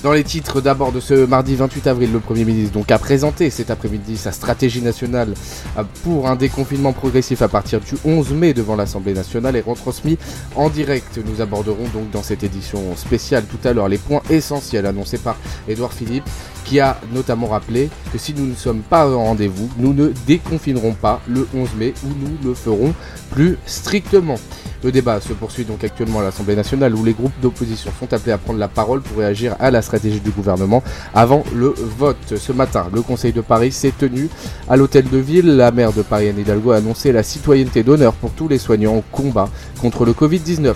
[0.04, 3.48] Dans les titres d'abord de ce mardi 28 avril, le Premier ministre donc a présenté
[3.48, 5.32] cet après-midi sa stratégie nationale
[5.78, 10.18] euh, pour un déconfinement progressif à partir du 11 mai devant l'Assemblée nationale et retransmis
[10.56, 11.18] en direct.
[11.24, 15.38] Nous aborderons donc dans cette édition spéciale tout à l'heure les points essentiels annoncés par
[15.68, 16.28] Édouard Philippe
[16.66, 20.92] qui a notamment rappelé que si nous ne sommes pas au rendez-vous, nous ne déconfinerons
[20.92, 22.92] pas le 11 mai ou nous le ferons
[23.30, 24.36] plus strictement.
[24.84, 28.32] Le débat se poursuit donc actuellement à l'Assemblée nationale où les groupes d'opposition sont appelés
[28.32, 30.82] à prendre la parole pour réagir à la stratégie du gouvernement
[31.14, 32.34] avant le vote.
[32.36, 34.28] Ce matin, le Conseil de Paris s'est tenu
[34.68, 35.56] à l'hôtel de ville.
[35.56, 38.96] La maire de Paris, Anne Hidalgo, a annoncé la citoyenneté d'honneur pour tous les soignants
[38.96, 39.48] au combat
[39.80, 40.74] contre le Covid-19.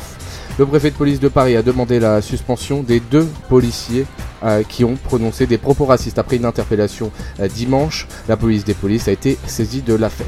[0.58, 4.06] Le préfet de police de Paris a demandé la suspension des deux policiers
[4.42, 8.08] euh, qui ont prononcé des propos racistes après une interpellation euh, dimanche.
[8.26, 10.26] La police des polices a été saisie de l'affaire.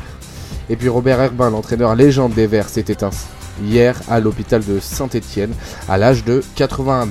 [0.69, 3.11] Et puis Robert Herbin, l'entraîneur légende des Verts, s'est éteint
[3.63, 5.53] hier à l'hôpital de Saint-Étienne
[5.89, 7.11] à l'âge de 81 ans.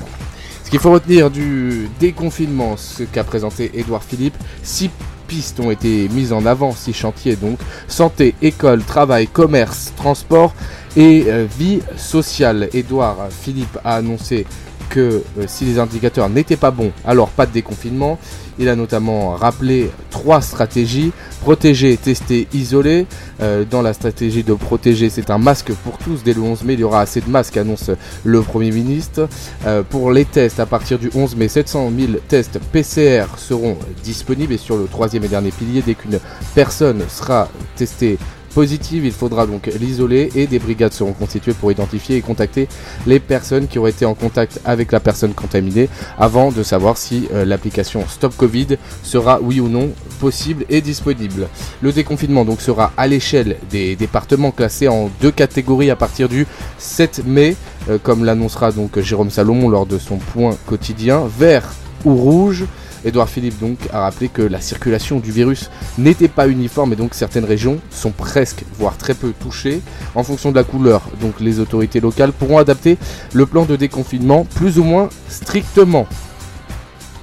[0.64, 4.92] Ce qu'il faut retenir du déconfinement, ce qu'a présenté Édouard Philippe, six
[5.28, 7.58] pistes ont été mises en avant, six chantiers donc,
[7.88, 10.54] santé, école, travail, commerce, transport
[10.96, 12.70] et euh, vie sociale.
[12.74, 14.46] Édouard Philippe a annoncé
[14.90, 18.20] que euh, si les indicateurs n'étaient pas bons, alors pas de déconfinement.
[18.62, 23.08] Il a notamment rappelé trois stratégies protéger, tester, isoler.
[23.42, 26.24] Euh, dans la stratégie de protéger, c'est un masque pour tous.
[26.24, 27.92] Dès le 11 mai, il y aura assez de masques, annonce
[28.24, 29.28] le Premier ministre.
[29.66, 34.54] Euh, pour les tests, à partir du 11 mai, 700 000 tests PCR seront disponibles.
[34.54, 36.20] Et sur le troisième et dernier pilier, dès qu'une
[36.54, 38.18] personne sera testée
[38.50, 42.68] positive, il faudra donc l'isoler et des brigades seront constituées pour identifier et contacter
[43.08, 47.28] les personnes qui auraient été en contact avec la personne contaminée avant de savoir si
[47.34, 51.48] euh, l'application Stop Covid sera oui ou non possible et disponible.
[51.82, 56.46] Le déconfinement donc sera à l'échelle des départements classés en deux catégories à partir du
[56.78, 57.56] 7 mai,
[57.90, 61.70] euh, comme l'annoncera donc Jérôme Salomon lors de son point quotidien, vert
[62.06, 62.66] ou rouge.
[63.06, 67.14] Édouard Philippe donc a rappelé que la circulation du virus n'était pas uniforme et donc
[67.14, 69.82] certaines régions sont presque, voire très peu touchées.
[70.16, 72.98] En fonction de la couleur, donc les autorités locales pourront adapter
[73.34, 76.08] le plan de déconfinement plus ou moins strictement.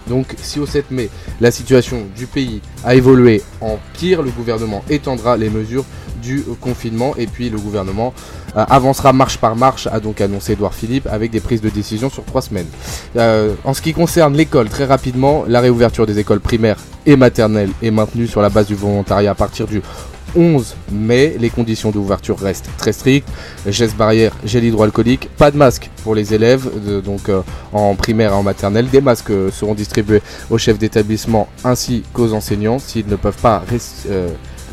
[0.09, 4.85] Donc si au 7 mai la situation du pays a évolué en pire, le gouvernement
[4.88, 5.85] étendra les mesures
[6.23, 8.14] du confinement et puis le gouvernement
[8.57, 12.09] euh, avancera marche par marche, a donc annoncé Edouard Philippe, avec des prises de décision
[12.11, 12.66] sur trois semaines.
[13.16, 17.71] Euh, en ce qui concerne l'école, très rapidement, la réouverture des écoles primaires et maternelles
[17.83, 19.83] est maintenue sur la base du volontariat à partir du
[20.35, 21.37] 11 mai.
[21.39, 23.29] Les conditions d'ouverture restent très strictes.
[23.67, 26.69] Gestes barrières, gel hydroalcoolique, pas de masque pour les élèves,
[27.03, 28.89] donc euh, en primaire et en maternelle.
[28.89, 33.65] Des masques seront distribués aux chefs d'établissement ainsi qu'aux enseignants s'ils ne peuvent pas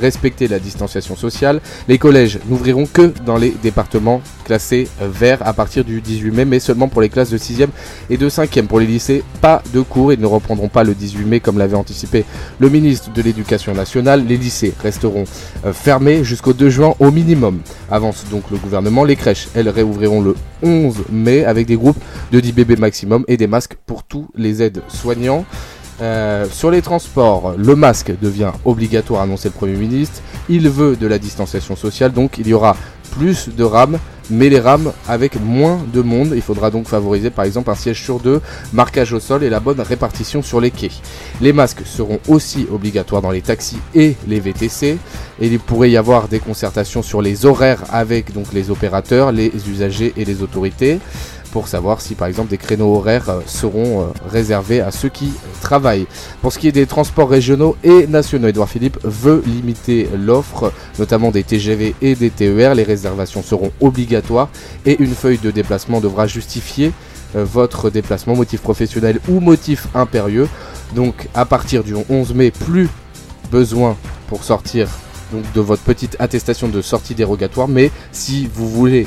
[0.03, 1.61] respecter la distanciation sociale.
[1.87, 6.59] Les collèges n'ouvriront que dans les départements classés verts à partir du 18 mai, mais
[6.59, 7.69] seulement pour les classes de 6e
[8.09, 8.67] et de 5e.
[8.67, 10.11] Pour les lycées, pas de cours.
[10.11, 12.25] Ils ne reprendront pas le 18 mai comme l'avait anticipé
[12.59, 14.25] le ministre de l'Éducation nationale.
[14.27, 15.23] Les lycées resteront
[15.65, 17.59] euh, fermés jusqu'au 2 juin au minimum.
[17.89, 19.05] Avance donc le gouvernement.
[19.05, 23.37] Les crèches, elles réouvriront le 11 mai avec des groupes de 10 bébés maximum et
[23.37, 25.45] des masques pour tous les aides soignants.
[26.01, 30.21] Euh, sur les transports, le masque devient obligatoire, annonçait le Premier ministre.
[30.49, 32.75] Il veut de la distanciation sociale, donc il y aura
[33.11, 36.31] plus de rames, mais les rames avec moins de monde.
[36.35, 38.41] Il faudra donc favoriser par exemple un siège sur deux,
[38.73, 40.91] marquage au sol et la bonne répartition sur les quais.
[41.41, 44.97] Les masques seront aussi obligatoires dans les taxis et les VTC.
[45.39, 49.51] Et il pourrait y avoir des concertations sur les horaires avec donc les opérateurs, les
[49.69, 50.99] usagers et les autorités
[51.53, 55.31] pour savoir si par exemple des créneaux horaires euh, seront euh, réservés à ceux qui
[55.61, 56.07] travaillent.
[56.41, 61.29] Pour ce qui est des transports régionaux et nationaux, Edouard Philippe veut limiter l'offre, notamment
[61.29, 62.73] des TGV et des TER.
[62.73, 64.49] Les réservations seront obligatoires
[64.87, 66.91] et une feuille de déplacement devra justifier
[67.35, 70.49] euh, votre déplacement, motif professionnel ou motif impérieux.
[70.95, 72.89] Donc à partir du 11 mai, plus
[73.51, 73.95] besoin
[74.27, 74.87] pour sortir
[75.31, 79.05] donc, de votre petite attestation de sortie dérogatoire, mais si vous voulez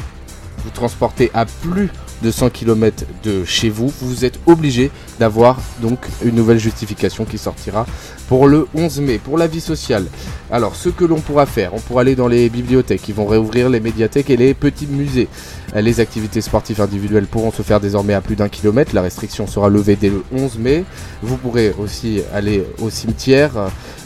[0.65, 1.91] vous transporter à plus
[2.23, 7.39] de 100 km de chez vous, vous êtes obligé d'avoir donc une nouvelle justification qui
[7.39, 7.87] sortira
[8.29, 9.19] pour le 11 mai.
[9.19, 10.07] Pour la vie sociale,
[10.51, 13.69] alors ce que l'on pourra faire, on pourra aller dans les bibliothèques, ils vont réouvrir
[13.69, 15.29] les médiathèques et les petits musées.
[15.77, 18.95] Euh, les activités sportives individuelles pourront se faire désormais à plus d'un kilomètre.
[18.95, 20.85] La restriction sera levée dès le 11 mai.
[21.23, 23.53] Vous pourrez aussi aller au cimetière.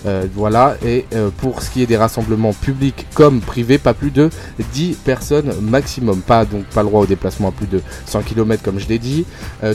[0.06, 0.76] Euh, voilà.
[0.84, 4.30] Et euh, pour ce qui est des rassemblements publics comme privés, pas plus de
[4.72, 6.20] 10 personnes maximum.
[6.20, 8.98] Pas donc pas le droit au déplacement à plus de 100 km comme je l'ai
[8.98, 9.24] dit.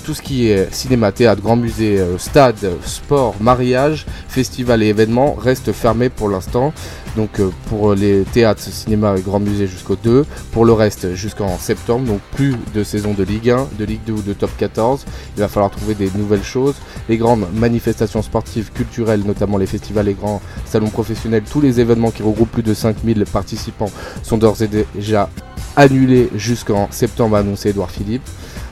[0.03, 5.71] tout ce qui est cinéma, théâtre, grand musée, stade, sport, mariage, festival et événements reste
[5.71, 6.73] fermé pour l'instant.
[7.15, 10.25] Donc pour les théâtres, cinéma et grand musée jusqu'au 2.
[10.51, 14.13] Pour le reste jusqu'en septembre donc plus de saison de Ligue 1, de Ligue 2
[14.13, 15.06] ou de Top 14.
[15.36, 16.76] Il va falloir trouver des nouvelles choses.
[17.10, 22.12] Les grandes manifestations sportives, culturelles, notamment les festivals, les grands salons professionnels, tous les événements
[22.12, 23.91] qui regroupent plus de 5000 participants
[24.24, 25.30] sont d'ores et déjà
[25.76, 28.28] annulés jusqu'en septembre, a annoncé Edouard Philippe.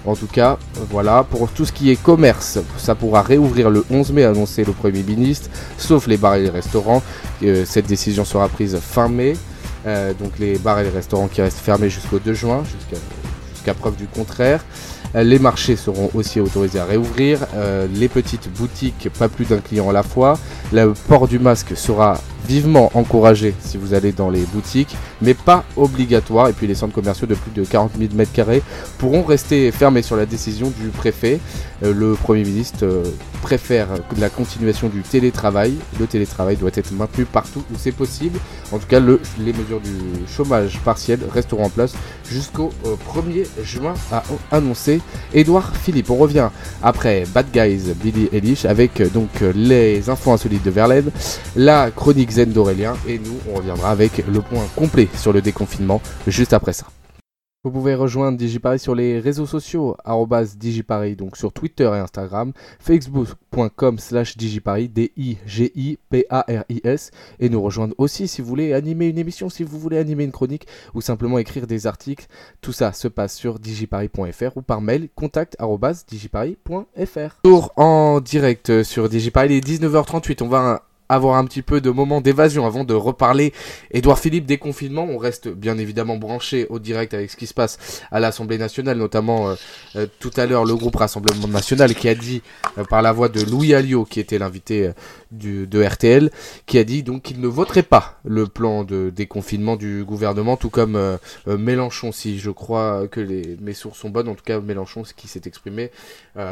[0.05, 0.57] En tout cas,
[0.89, 4.73] voilà, pour tout ce qui est commerce, ça pourra réouvrir le 11 mai, annoncé le
[4.73, 7.01] Premier ministre, sauf les bars et les restaurants.
[7.43, 9.35] Euh, cette décision sera prise fin mai.
[9.85, 13.95] Euh, donc les bars et les restaurants qui restent fermés jusqu'au 2 juin, jusqu'à preuve
[13.95, 14.63] du contraire.
[15.15, 17.39] Euh, les marchés seront aussi autorisés à réouvrir.
[17.55, 20.39] Euh, les petites boutiques, pas plus d'un client à la fois.
[20.73, 25.63] Le port du masque sera vivement encouragé si vous allez dans les boutiques, mais pas
[25.77, 26.49] obligatoire.
[26.49, 28.61] Et puis les centres commerciaux de plus de 40 000 m2
[28.97, 31.39] pourront rester fermés sur la décision du préfet.
[31.83, 33.03] Euh, le Premier ministre euh,
[33.41, 35.75] préfère la continuation du télétravail.
[35.99, 38.39] Le télétravail doit être maintenu partout où c'est possible.
[38.71, 41.93] En tout cas, les mesures du chômage partiel resteront en place
[42.29, 45.01] jusqu'au 1er euh, juin, a annoncé
[45.33, 46.09] Edouard Philippe.
[46.09, 46.49] On revient
[46.81, 51.11] après Bad Guys, Billy Eilish, avec donc les infos insolites de Verlaine,
[51.55, 56.01] la chronique zen d'Aurélien, et nous, on reviendra avec le point complet sur le déconfinement
[56.27, 56.85] juste après ça.
[57.65, 59.95] Vous pouvez rejoindre DigiParis sur les réseaux sociaux,
[60.57, 65.51] DigiParis, donc sur Twitter et Instagram, facebook.com slash DigiParis, D-I-G-I-P-A-R-I-S,
[67.39, 70.33] et nous rejoindre aussi si vous voulez animer une émission, si vous voulez animer une
[70.33, 72.25] chronique, ou simplement écrire des articles.
[72.59, 75.55] Tout ça se passe sur digiparis.fr ou par mail, contact
[76.09, 77.39] digiparis.fr.
[77.43, 81.89] Tour en direct sur DigiParis, il est 19h38, on va avoir un petit peu de
[81.89, 83.53] moment d'évasion avant de reparler.
[83.91, 88.03] Édouard Philippe, déconfinement, on reste bien évidemment branché au direct avec ce qui se passe
[88.11, 89.55] à l'Assemblée nationale, notamment euh,
[89.95, 92.41] euh, tout à l'heure le groupe Rassemblement national qui a dit
[92.77, 94.91] euh, par la voix de Louis Alliot, qui était l'invité
[95.33, 96.31] du, de RTL,
[96.65, 100.69] qui a dit donc qu'il ne voterait pas le plan de déconfinement du gouvernement, tout
[100.69, 101.17] comme
[101.47, 105.27] Mélenchon, si je crois que les, mes sources sont bonnes, en tout cas Mélenchon, qui
[105.27, 105.91] s'est exprimé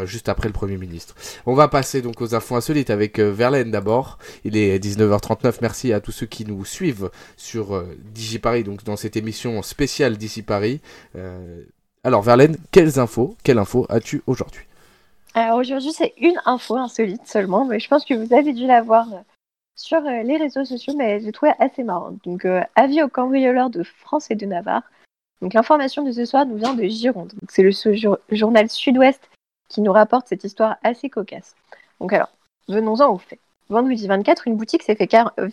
[0.05, 1.15] juste après le Premier ministre.
[1.45, 4.17] On va passer donc aux infos insolites avec Verlaine d'abord.
[4.43, 5.55] Il est 19h39.
[5.61, 10.17] Merci à tous ceux qui nous suivent sur euh, DigiParis, donc dans cette émission spéciale
[10.17, 10.81] d'ici Paris.
[11.15, 11.63] Euh,
[12.03, 14.61] alors Verlaine, quelles infos, quelle info as-tu aujourd'hui?
[15.33, 18.81] Alors aujourd'hui, c'est une info insolite seulement, mais je pense que vous avez dû la
[18.81, 19.19] voir euh,
[19.75, 22.11] sur les réseaux sociaux, mais j'ai trouvé assez marrant.
[22.25, 24.83] Donc, avis aux cambrioleurs de France et de Navarre.
[25.41, 27.33] Donc, l'information de ce soir nous vient de Gironde.
[27.49, 27.71] C'est le
[28.31, 29.29] journal Sud-Ouest
[29.69, 31.55] qui nous rapporte cette histoire assez cocasse.
[31.99, 32.29] Donc, alors,
[32.67, 33.39] venons-en aux faits
[33.71, 35.09] vendredi 24, une boutique s'est fait
[35.39, 35.49] euh,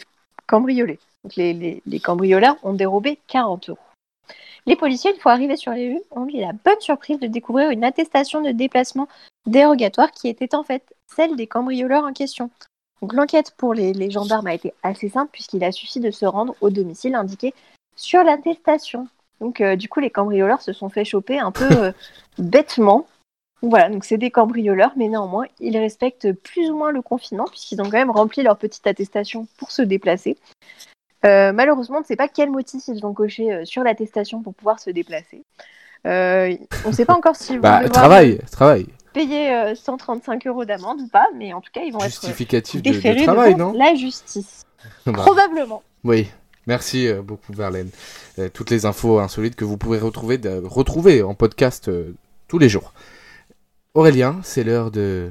[0.46, 0.98] cambrioler.
[1.36, 3.78] les, cambrioleurs ont dérobé 40 euros.
[4.66, 7.70] Les policiers, une fois arrivés sur les rues, ont eu la bonne surprise de découvrir
[7.70, 9.08] une attestation de déplacement
[9.46, 12.50] dérogatoire qui était en fait celle des cambrioleurs en question.
[13.00, 16.54] Donc l'enquête pour les, gendarmes a été assez simple puisqu'il a suffi de se rendre
[16.60, 17.54] au domicile indiqué
[17.96, 19.08] sur l'attestation.
[19.40, 21.92] Donc euh, du coup, les cambrioleurs se sont fait choper un peu euh,
[22.38, 23.06] bêtement
[23.60, 27.80] voilà, donc c'est des cambrioleurs, mais néanmoins, ils respectent plus ou moins le confinement, puisqu'ils
[27.80, 30.36] ont quand même rempli leur petite attestation pour se déplacer.
[31.24, 34.54] Euh, malheureusement, on ne sait pas quel motif ils ont coché euh, sur l'attestation pour
[34.54, 35.42] pouvoir se déplacer.
[36.06, 36.54] Euh,
[36.84, 38.86] on ne sait pas encore si vous bah, travail, travail.
[39.12, 42.20] payer 135 euros d'amende ou pas, mais en tout cas, ils vont être
[42.80, 44.64] déférés de, travail, non la justice.
[45.06, 45.12] Bah.
[45.12, 45.82] Probablement.
[46.04, 46.28] Oui.
[46.68, 47.88] Merci beaucoup, Verlaine.
[48.52, 51.90] toutes les infos insolites que vous pouvez retrouver, retrouver en podcast
[52.46, 52.92] tous les jours.
[53.94, 55.30] Aurélien, c'est l'heure de,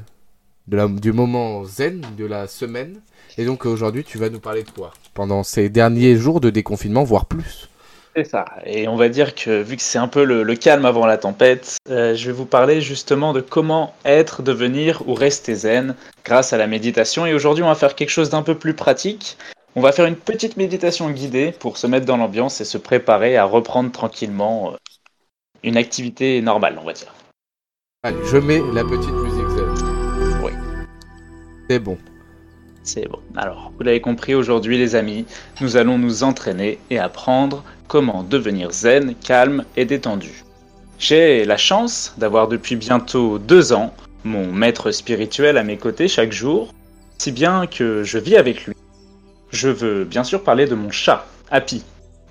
[0.68, 3.00] du moment zen de la semaine.
[3.40, 4.92] Et donc aujourd'hui, tu vas nous parler de quoi?
[5.14, 7.70] Pendant ces derniers jours de déconfinement, voire plus.
[8.16, 8.46] C'est ça.
[8.66, 11.78] Et on va dire que vu que c'est un peu le, calme avant la tempête,
[11.88, 16.58] euh, je vais vous parler justement de comment être, devenir ou rester zen grâce à
[16.58, 17.28] la méditation.
[17.28, 19.38] Et aujourd'hui, on va faire quelque chose d'un peu plus pratique.
[19.76, 23.38] On va faire une petite méditation guidée pour se mettre dans l'ambiance et se préparer
[23.38, 24.78] à reprendre tranquillement euh,
[25.62, 27.14] une activité normale, on va dire.
[28.02, 30.42] Allez, je mets la petite musique zen.
[30.44, 30.54] Oui.
[31.70, 32.00] C'est bon.
[32.88, 33.20] C'est bon.
[33.36, 35.26] Alors, vous l'avez compris, aujourd'hui les amis,
[35.60, 40.46] nous allons nous entraîner et apprendre comment devenir zen, calme et détendu.
[40.98, 46.32] J'ai la chance d'avoir depuis bientôt deux ans mon maître spirituel à mes côtés chaque
[46.32, 46.74] jour,
[47.18, 48.74] si bien que je vis avec lui.
[49.52, 51.84] Je veux bien sûr parler de mon chat, Happy,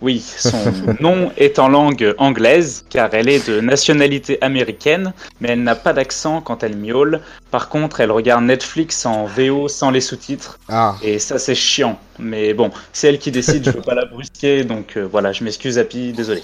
[0.03, 5.62] oui, son nom est en langue anglaise, car elle est de nationalité américaine, mais elle
[5.62, 7.20] n'a pas d'accent quand elle miaule.
[7.51, 10.59] Par contre, elle regarde Netflix en VO sans les sous-titres.
[10.68, 10.97] Ah.
[11.03, 11.99] Et ça, c'est chiant.
[12.18, 15.44] Mais bon, c'est elle qui décide, je veux pas la brusquer, donc euh, voilà, je
[15.44, 16.42] m'excuse, Happy, désolé.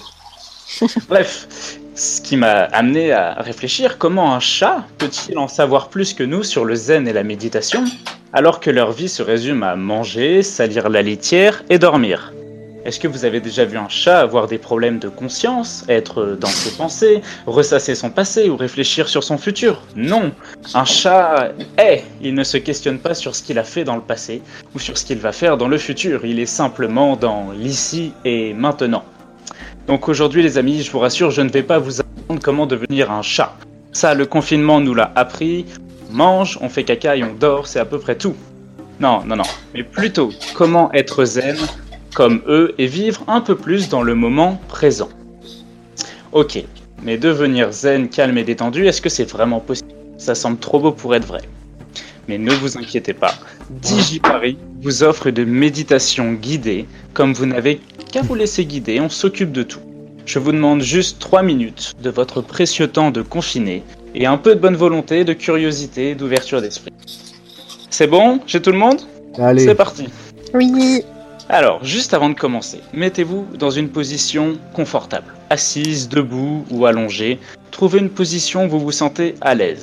[1.09, 6.23] Bref, ce qui m'a amené à réfléchir comment un chat peut-il en savoir plus que
[6.23, 7.85] nous sur le zen et la méditation,
[8.33, 12.33] alors que leur vie se résume à manger, salir la litière et dormir?
[12.85, 16.49] Est-ce que vous avez déjà vu un chat avoir des problèmes de conscience, être dans
[16.49, 19.83] ses pensées, ressasser son passé ou réfléchir sur son futur?
[19.95, 20.33] Non.
[20.75, 22.05] Un chat est.
[22.21, 24.43] Il ne se questionne pas sur ce qu'il a fait dans le passé
[24.75, 26.25] ou sur ce qu'il va faire dans le futur.
[26.25, 29.05] Il est simplement dans l'ici et maintenant.
[29.87, 33.13] Donc aujourd'hui les amis, je vous rassure, je ne vais pas vous apprendre comment devenir
[33.13, 33.55] un chat.
[33.93, 35.67] Ça, le confinement nous l'a appris.
[36.11, 38.35] On mange, on fait caca et on dort, c'est à peu près tout.
[38.99, 39.45] Non, non, non.
[39.75, 41.57] Mais plutôt, comment être zen
[42.15, 45.09] comme eux et vivre un peu plus dans le moment présent.
[46.33, 46.63] Ok,
[47.03, 49.91] mais devenir zen, calme et détendu, est-ce que c'est vraiment possible?
[50.19, 51.43] Ça semble trop beau pour être vrai.
[52.29, 53.35] Mais ne vous inquiétez pas,
[53.71, 57.81] DigiParis vous offre de méditation guidée, comme vous n'avez
[58.13, 59.81] qu'à vous laisser guider, on s'occupe de tout.
[60.25, 63.83] Je vous demande juste 3 minutes de votre précieux temps de confiné
[64.15, 66.93] et un peu de bonne volonté, de curiosité, d'ouverture d'esprit.
[67.91, 68.41] C'est bon?
[68.47, 69.01] J'ai tout le monde?
[69.39, 69.65] Allez.
[69.65, 70.09] C'est parti.
[70.55, 71.03] Oui.
[71.49, 75.35] Alors, juste avant de commencer, mettez-vous dans une position confortable.
[75.51, 77.39] Assise, debout ou allongée.
[77.71, 79.83] Trouvez une position où vous vous sentez à l'aise.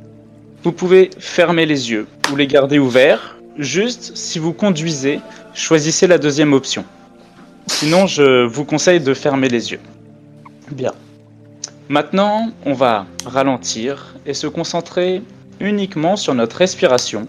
[0.64, 3.38] Vous pouvez fermer les yeux ou les garder ouverts.
[3.57, 5.20] Juste, si vous conduisez,
[5.53, 6.86] choisissez la deuxième option.
[7.68, 9.82] Sinon, je vous conseille de fermer les yeux.
[10.72, 10.93] Bien.
[11.88, 15.22] Maintenant, on va ralentir et se concentrer
[15.60, 17.28] uniquement sur notre respiration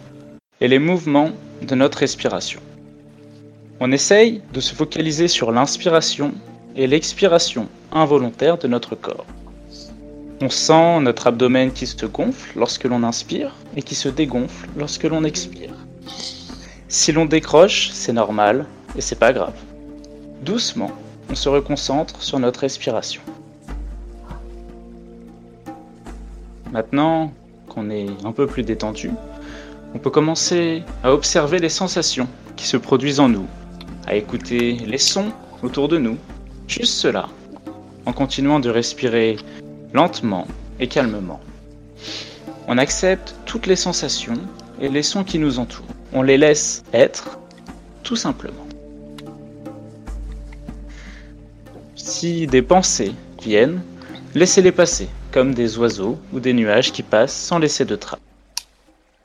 [0.60, 1.30] et les mouvements
[1.62, 2.60] de notre respiration.
[3.82, 6.34] On essaye de se focaliser sur l'inspiration
[6.76, 9.24] et l'expiration involontaire de notre corps.
[10.42, 15.04] On sent notre abdomen qui se gonfle lorsque l'on inspire et qui se dégonfle lorsque
[15.04, 15.70] l'on expire.
[16.88, 18.66] Si l'on décroche, c'est normal
[18.96, 19.56] et c'est pas grave.
[20.42, 20.90] Doucement,
[21.30, 23.22] on se reconcentre sur notre respiration.
[26.70, 27.32] Maintenant
[27.70, 29.10] qu'on est un peu plus détendu,
[29.94, 33.46] on peut commencer à observer les sensations qui se produisent en nous,
[34.10, 35.32] à écouter les sons
[35.62, 36.18] autour de nous,
[36.66, 37.28] juste cela,
[38.06, 39.36] en continuant de respirer
[39.92, 40.48] lentement
[40.80, 41.38] et calmement.
[42.66, 44.40] On accepte toutes les sensations
[44.80, 45.86] et les sons qui nous entourent.
[46.12, 47.38] On les laisse être,
[48.02, 48.66] tout simplement.
[51.94, 53.80] Si des pensées viennent,
[54.34, 58.18] laissez-les passer, comme des oiseaux ou des nuages qui passent sans laisser de traces.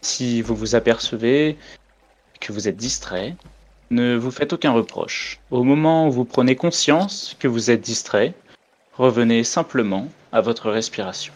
[0.01, 1.57] Si vous vous apercevez
[2.39, 3.35] que vous êtes distrait,
[3.95, 5.39] ne vous faites aucun reproche.
[5.49, 8.33] Au moment où vous prenez conscience que vous êtes distrait,
[8.97, 11.33] revenez simplement à votre respiration.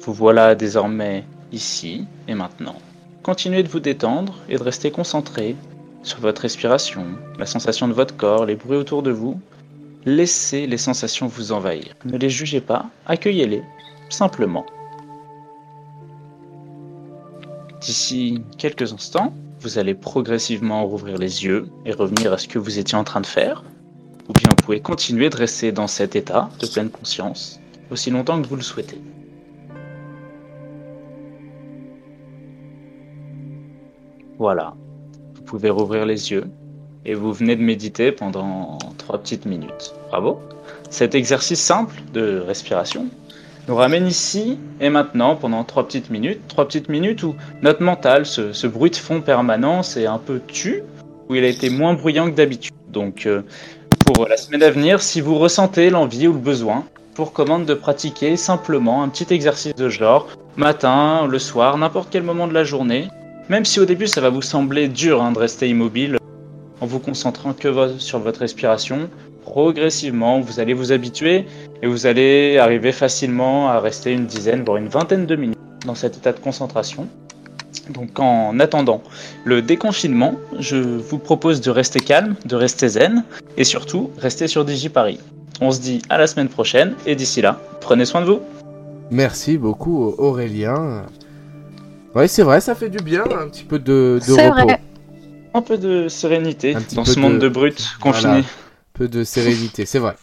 [0.00, 2.76] Vous voilà désormais ici et maintenant.
[3.22, 5.56] Continuez de vous détendre et de rester concentré
[6.02, 7.06] sur votre respiration,
[7.38, 9.40] la sensation de votre corps, les bruits autour de vous.
[10.04, 11.94] Laissez les sensations vous envahir.
[12.04, 13.62] Ne les jugez pas, accueillez-les,
[14.10, 14.66] simplement.
[17.80, 19.32] D'ici quelques instants,
[19.64, 23.22] vous allez progressivement rouvrir les yeux et revenir à ce que vous étiez en train
[23.22, 23.64] de faire.
[24.28, 27.60] Ou bien vous pouvez continuer de rester dans cet état de pleine conscience
[27.90, 29.00] aussi longtemps que vous le souhaitez.
[34.38, 34.74] Voilà,
[35.34, 36.44] vous pouvez rouvrir les yeux
[37.06, 39.94] et vous venez de méditer pendant trois petites minutes.
[40.10, 40.40] Bravo.
[40.90, 43.08] Cet exercice simple de respiration
[43.68, 46.40] nous ramène ici et maintenant pendant trois petites minutes.
[46.48, 50.82] Trois petites minutes où notre mental, ce, bruit de fond permanent, c'est un peu tu,
[51.28, 52.74] où il a été moins bruyant que d'habitude.
[52.88, 53.42] Donc euh,
[54.04, 56.84] pour la semaine à venir, si vous ressentez l'envie ou le besoin,
[57.14, 62.22] pour commande de pratiquer simplement un petit exercice de genre, matin, le soir, n'importe quel
[62.22, 63.08] moment de la journée.
[63.48, 66.18] Même si au début ça va vous sembler dur hein, de rester immobile,
[66.80, 69.08] en vous concentrant que sur votre respiration,
[69.44, 71.46] progressivement, vous allez vous habituer
[71.82, 75.94] et vous allez arriver facilement à rester une dizaine, voire une vingtaine de minutes dans
[75.94, 77.06] cet état de concentration.
[77.90, 79.02] Donc en attendant
[79.44, 83.24] le déconfinement, je vous propose de rester calme, de rester zen
[83.56, 85.20] et surtout rester sur DigiParis.
[85.60, 88.40] On se dit à la semaine prochaine et d'ici là, prenez soin de vous.
[89.10, 91.04] Merci beaucoup Aurélien.
[92.14, 94.72] Ouais, c'est vrai, ça fait du bien, un petit peu de, repos.
[95.52, 98.44] Un peu de sérénité dans ce monde de, brut confiné
[98.94, 100.14] peu de sérénité, c'est vrai.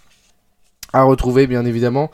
[0.94, 2.10] À retrouver bien évidemment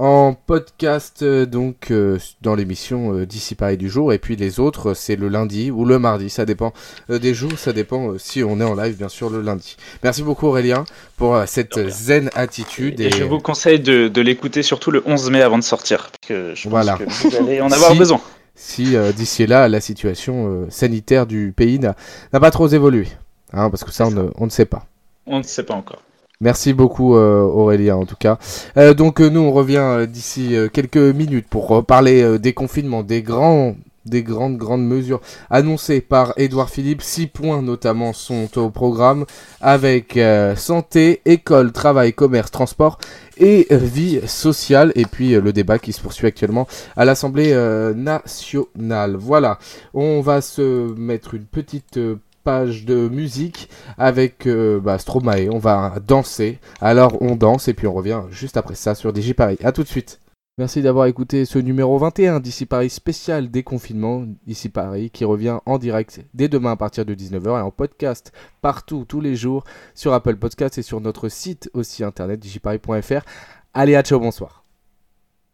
[0.00, 4.14] en podcast euh, donc euh, dans l'émission euh, d'ici Paris du jour.
[4.14, 6.30] Et puis les autres c'est le lundi ou le mardi.
[6.30, 6.72] Ça dépend
[7.10, 7.52] des jours.
[7.58, 9.76] Ça dépend si on est en live bien sûr le lundi.
[10.02, 10.84] Merci beaucoup Aurélien
[11.18, 15.58] pour cette zen attitude et, je vous conseille de, l'écouter surtout le 11 mai avant
[15.58, 18.20] de sortir parce que je pense que vous allez en avoir besoin.
[18.54, 21.94] si d'ici là la situation sanitaire du pays n'a
[22.32, 23.08] pas trop évolué
[23.52, 24.08] hein, parce que ça.
[24.36, 24.86] on ne sait pas
[25.26, 26.02] on ne sait pas encore.
[26.42, 28.38] Merci beaucoup euh, Aurélien en tout cas.
[28.78, 33.74] Euh, donc euh, nous on revient d'ici quelques minutes pour parler des confinements, des grands
[34.06, 37.02] des grandes grandes mesures annoncées par Édouard Philippe.
[37.02, 39.26] Six points notamment sont au programme
[39.60, 40.18] avec
[40.56, 42.96] santé, école, travail, commerce, transport
[43.36, 44.92] et vie sociale.
[44.94, 46.66] Et puis le débat qui se poursuit actuellement
[46.96, 47.54] à l'Assemblée
[47.94, 49.16] nationale.
[49.16, 49.58] Voilà,
[49.92, 52.00] on va se mettre une petite
[52.44, 53.68] page de musique
[53.98, 55.48] avec euh, bah, Stromae.
[55.50, 56.58] On va danser.
[56.80, 59.58] Alors on danse et puis on revient juste après ça sur DigiParis.
[59.62, 60.20] A tout de suite.
[60.58, 65.78] Merci d'avoir écouté ce numéro 21 d'ici Paris spécial déconfinement, ici Paris, qui revient en
[65.78, 68.30] direct dès demain à partir de 19h et en podcast
[68.60, 69.64] partout, tous les jours,
[69.94, 73.24] sur Apple Podcast et sur notre site aussi internet digiparis.fr.
[73.72, 74.59] Allez, à ciao, bonsoir.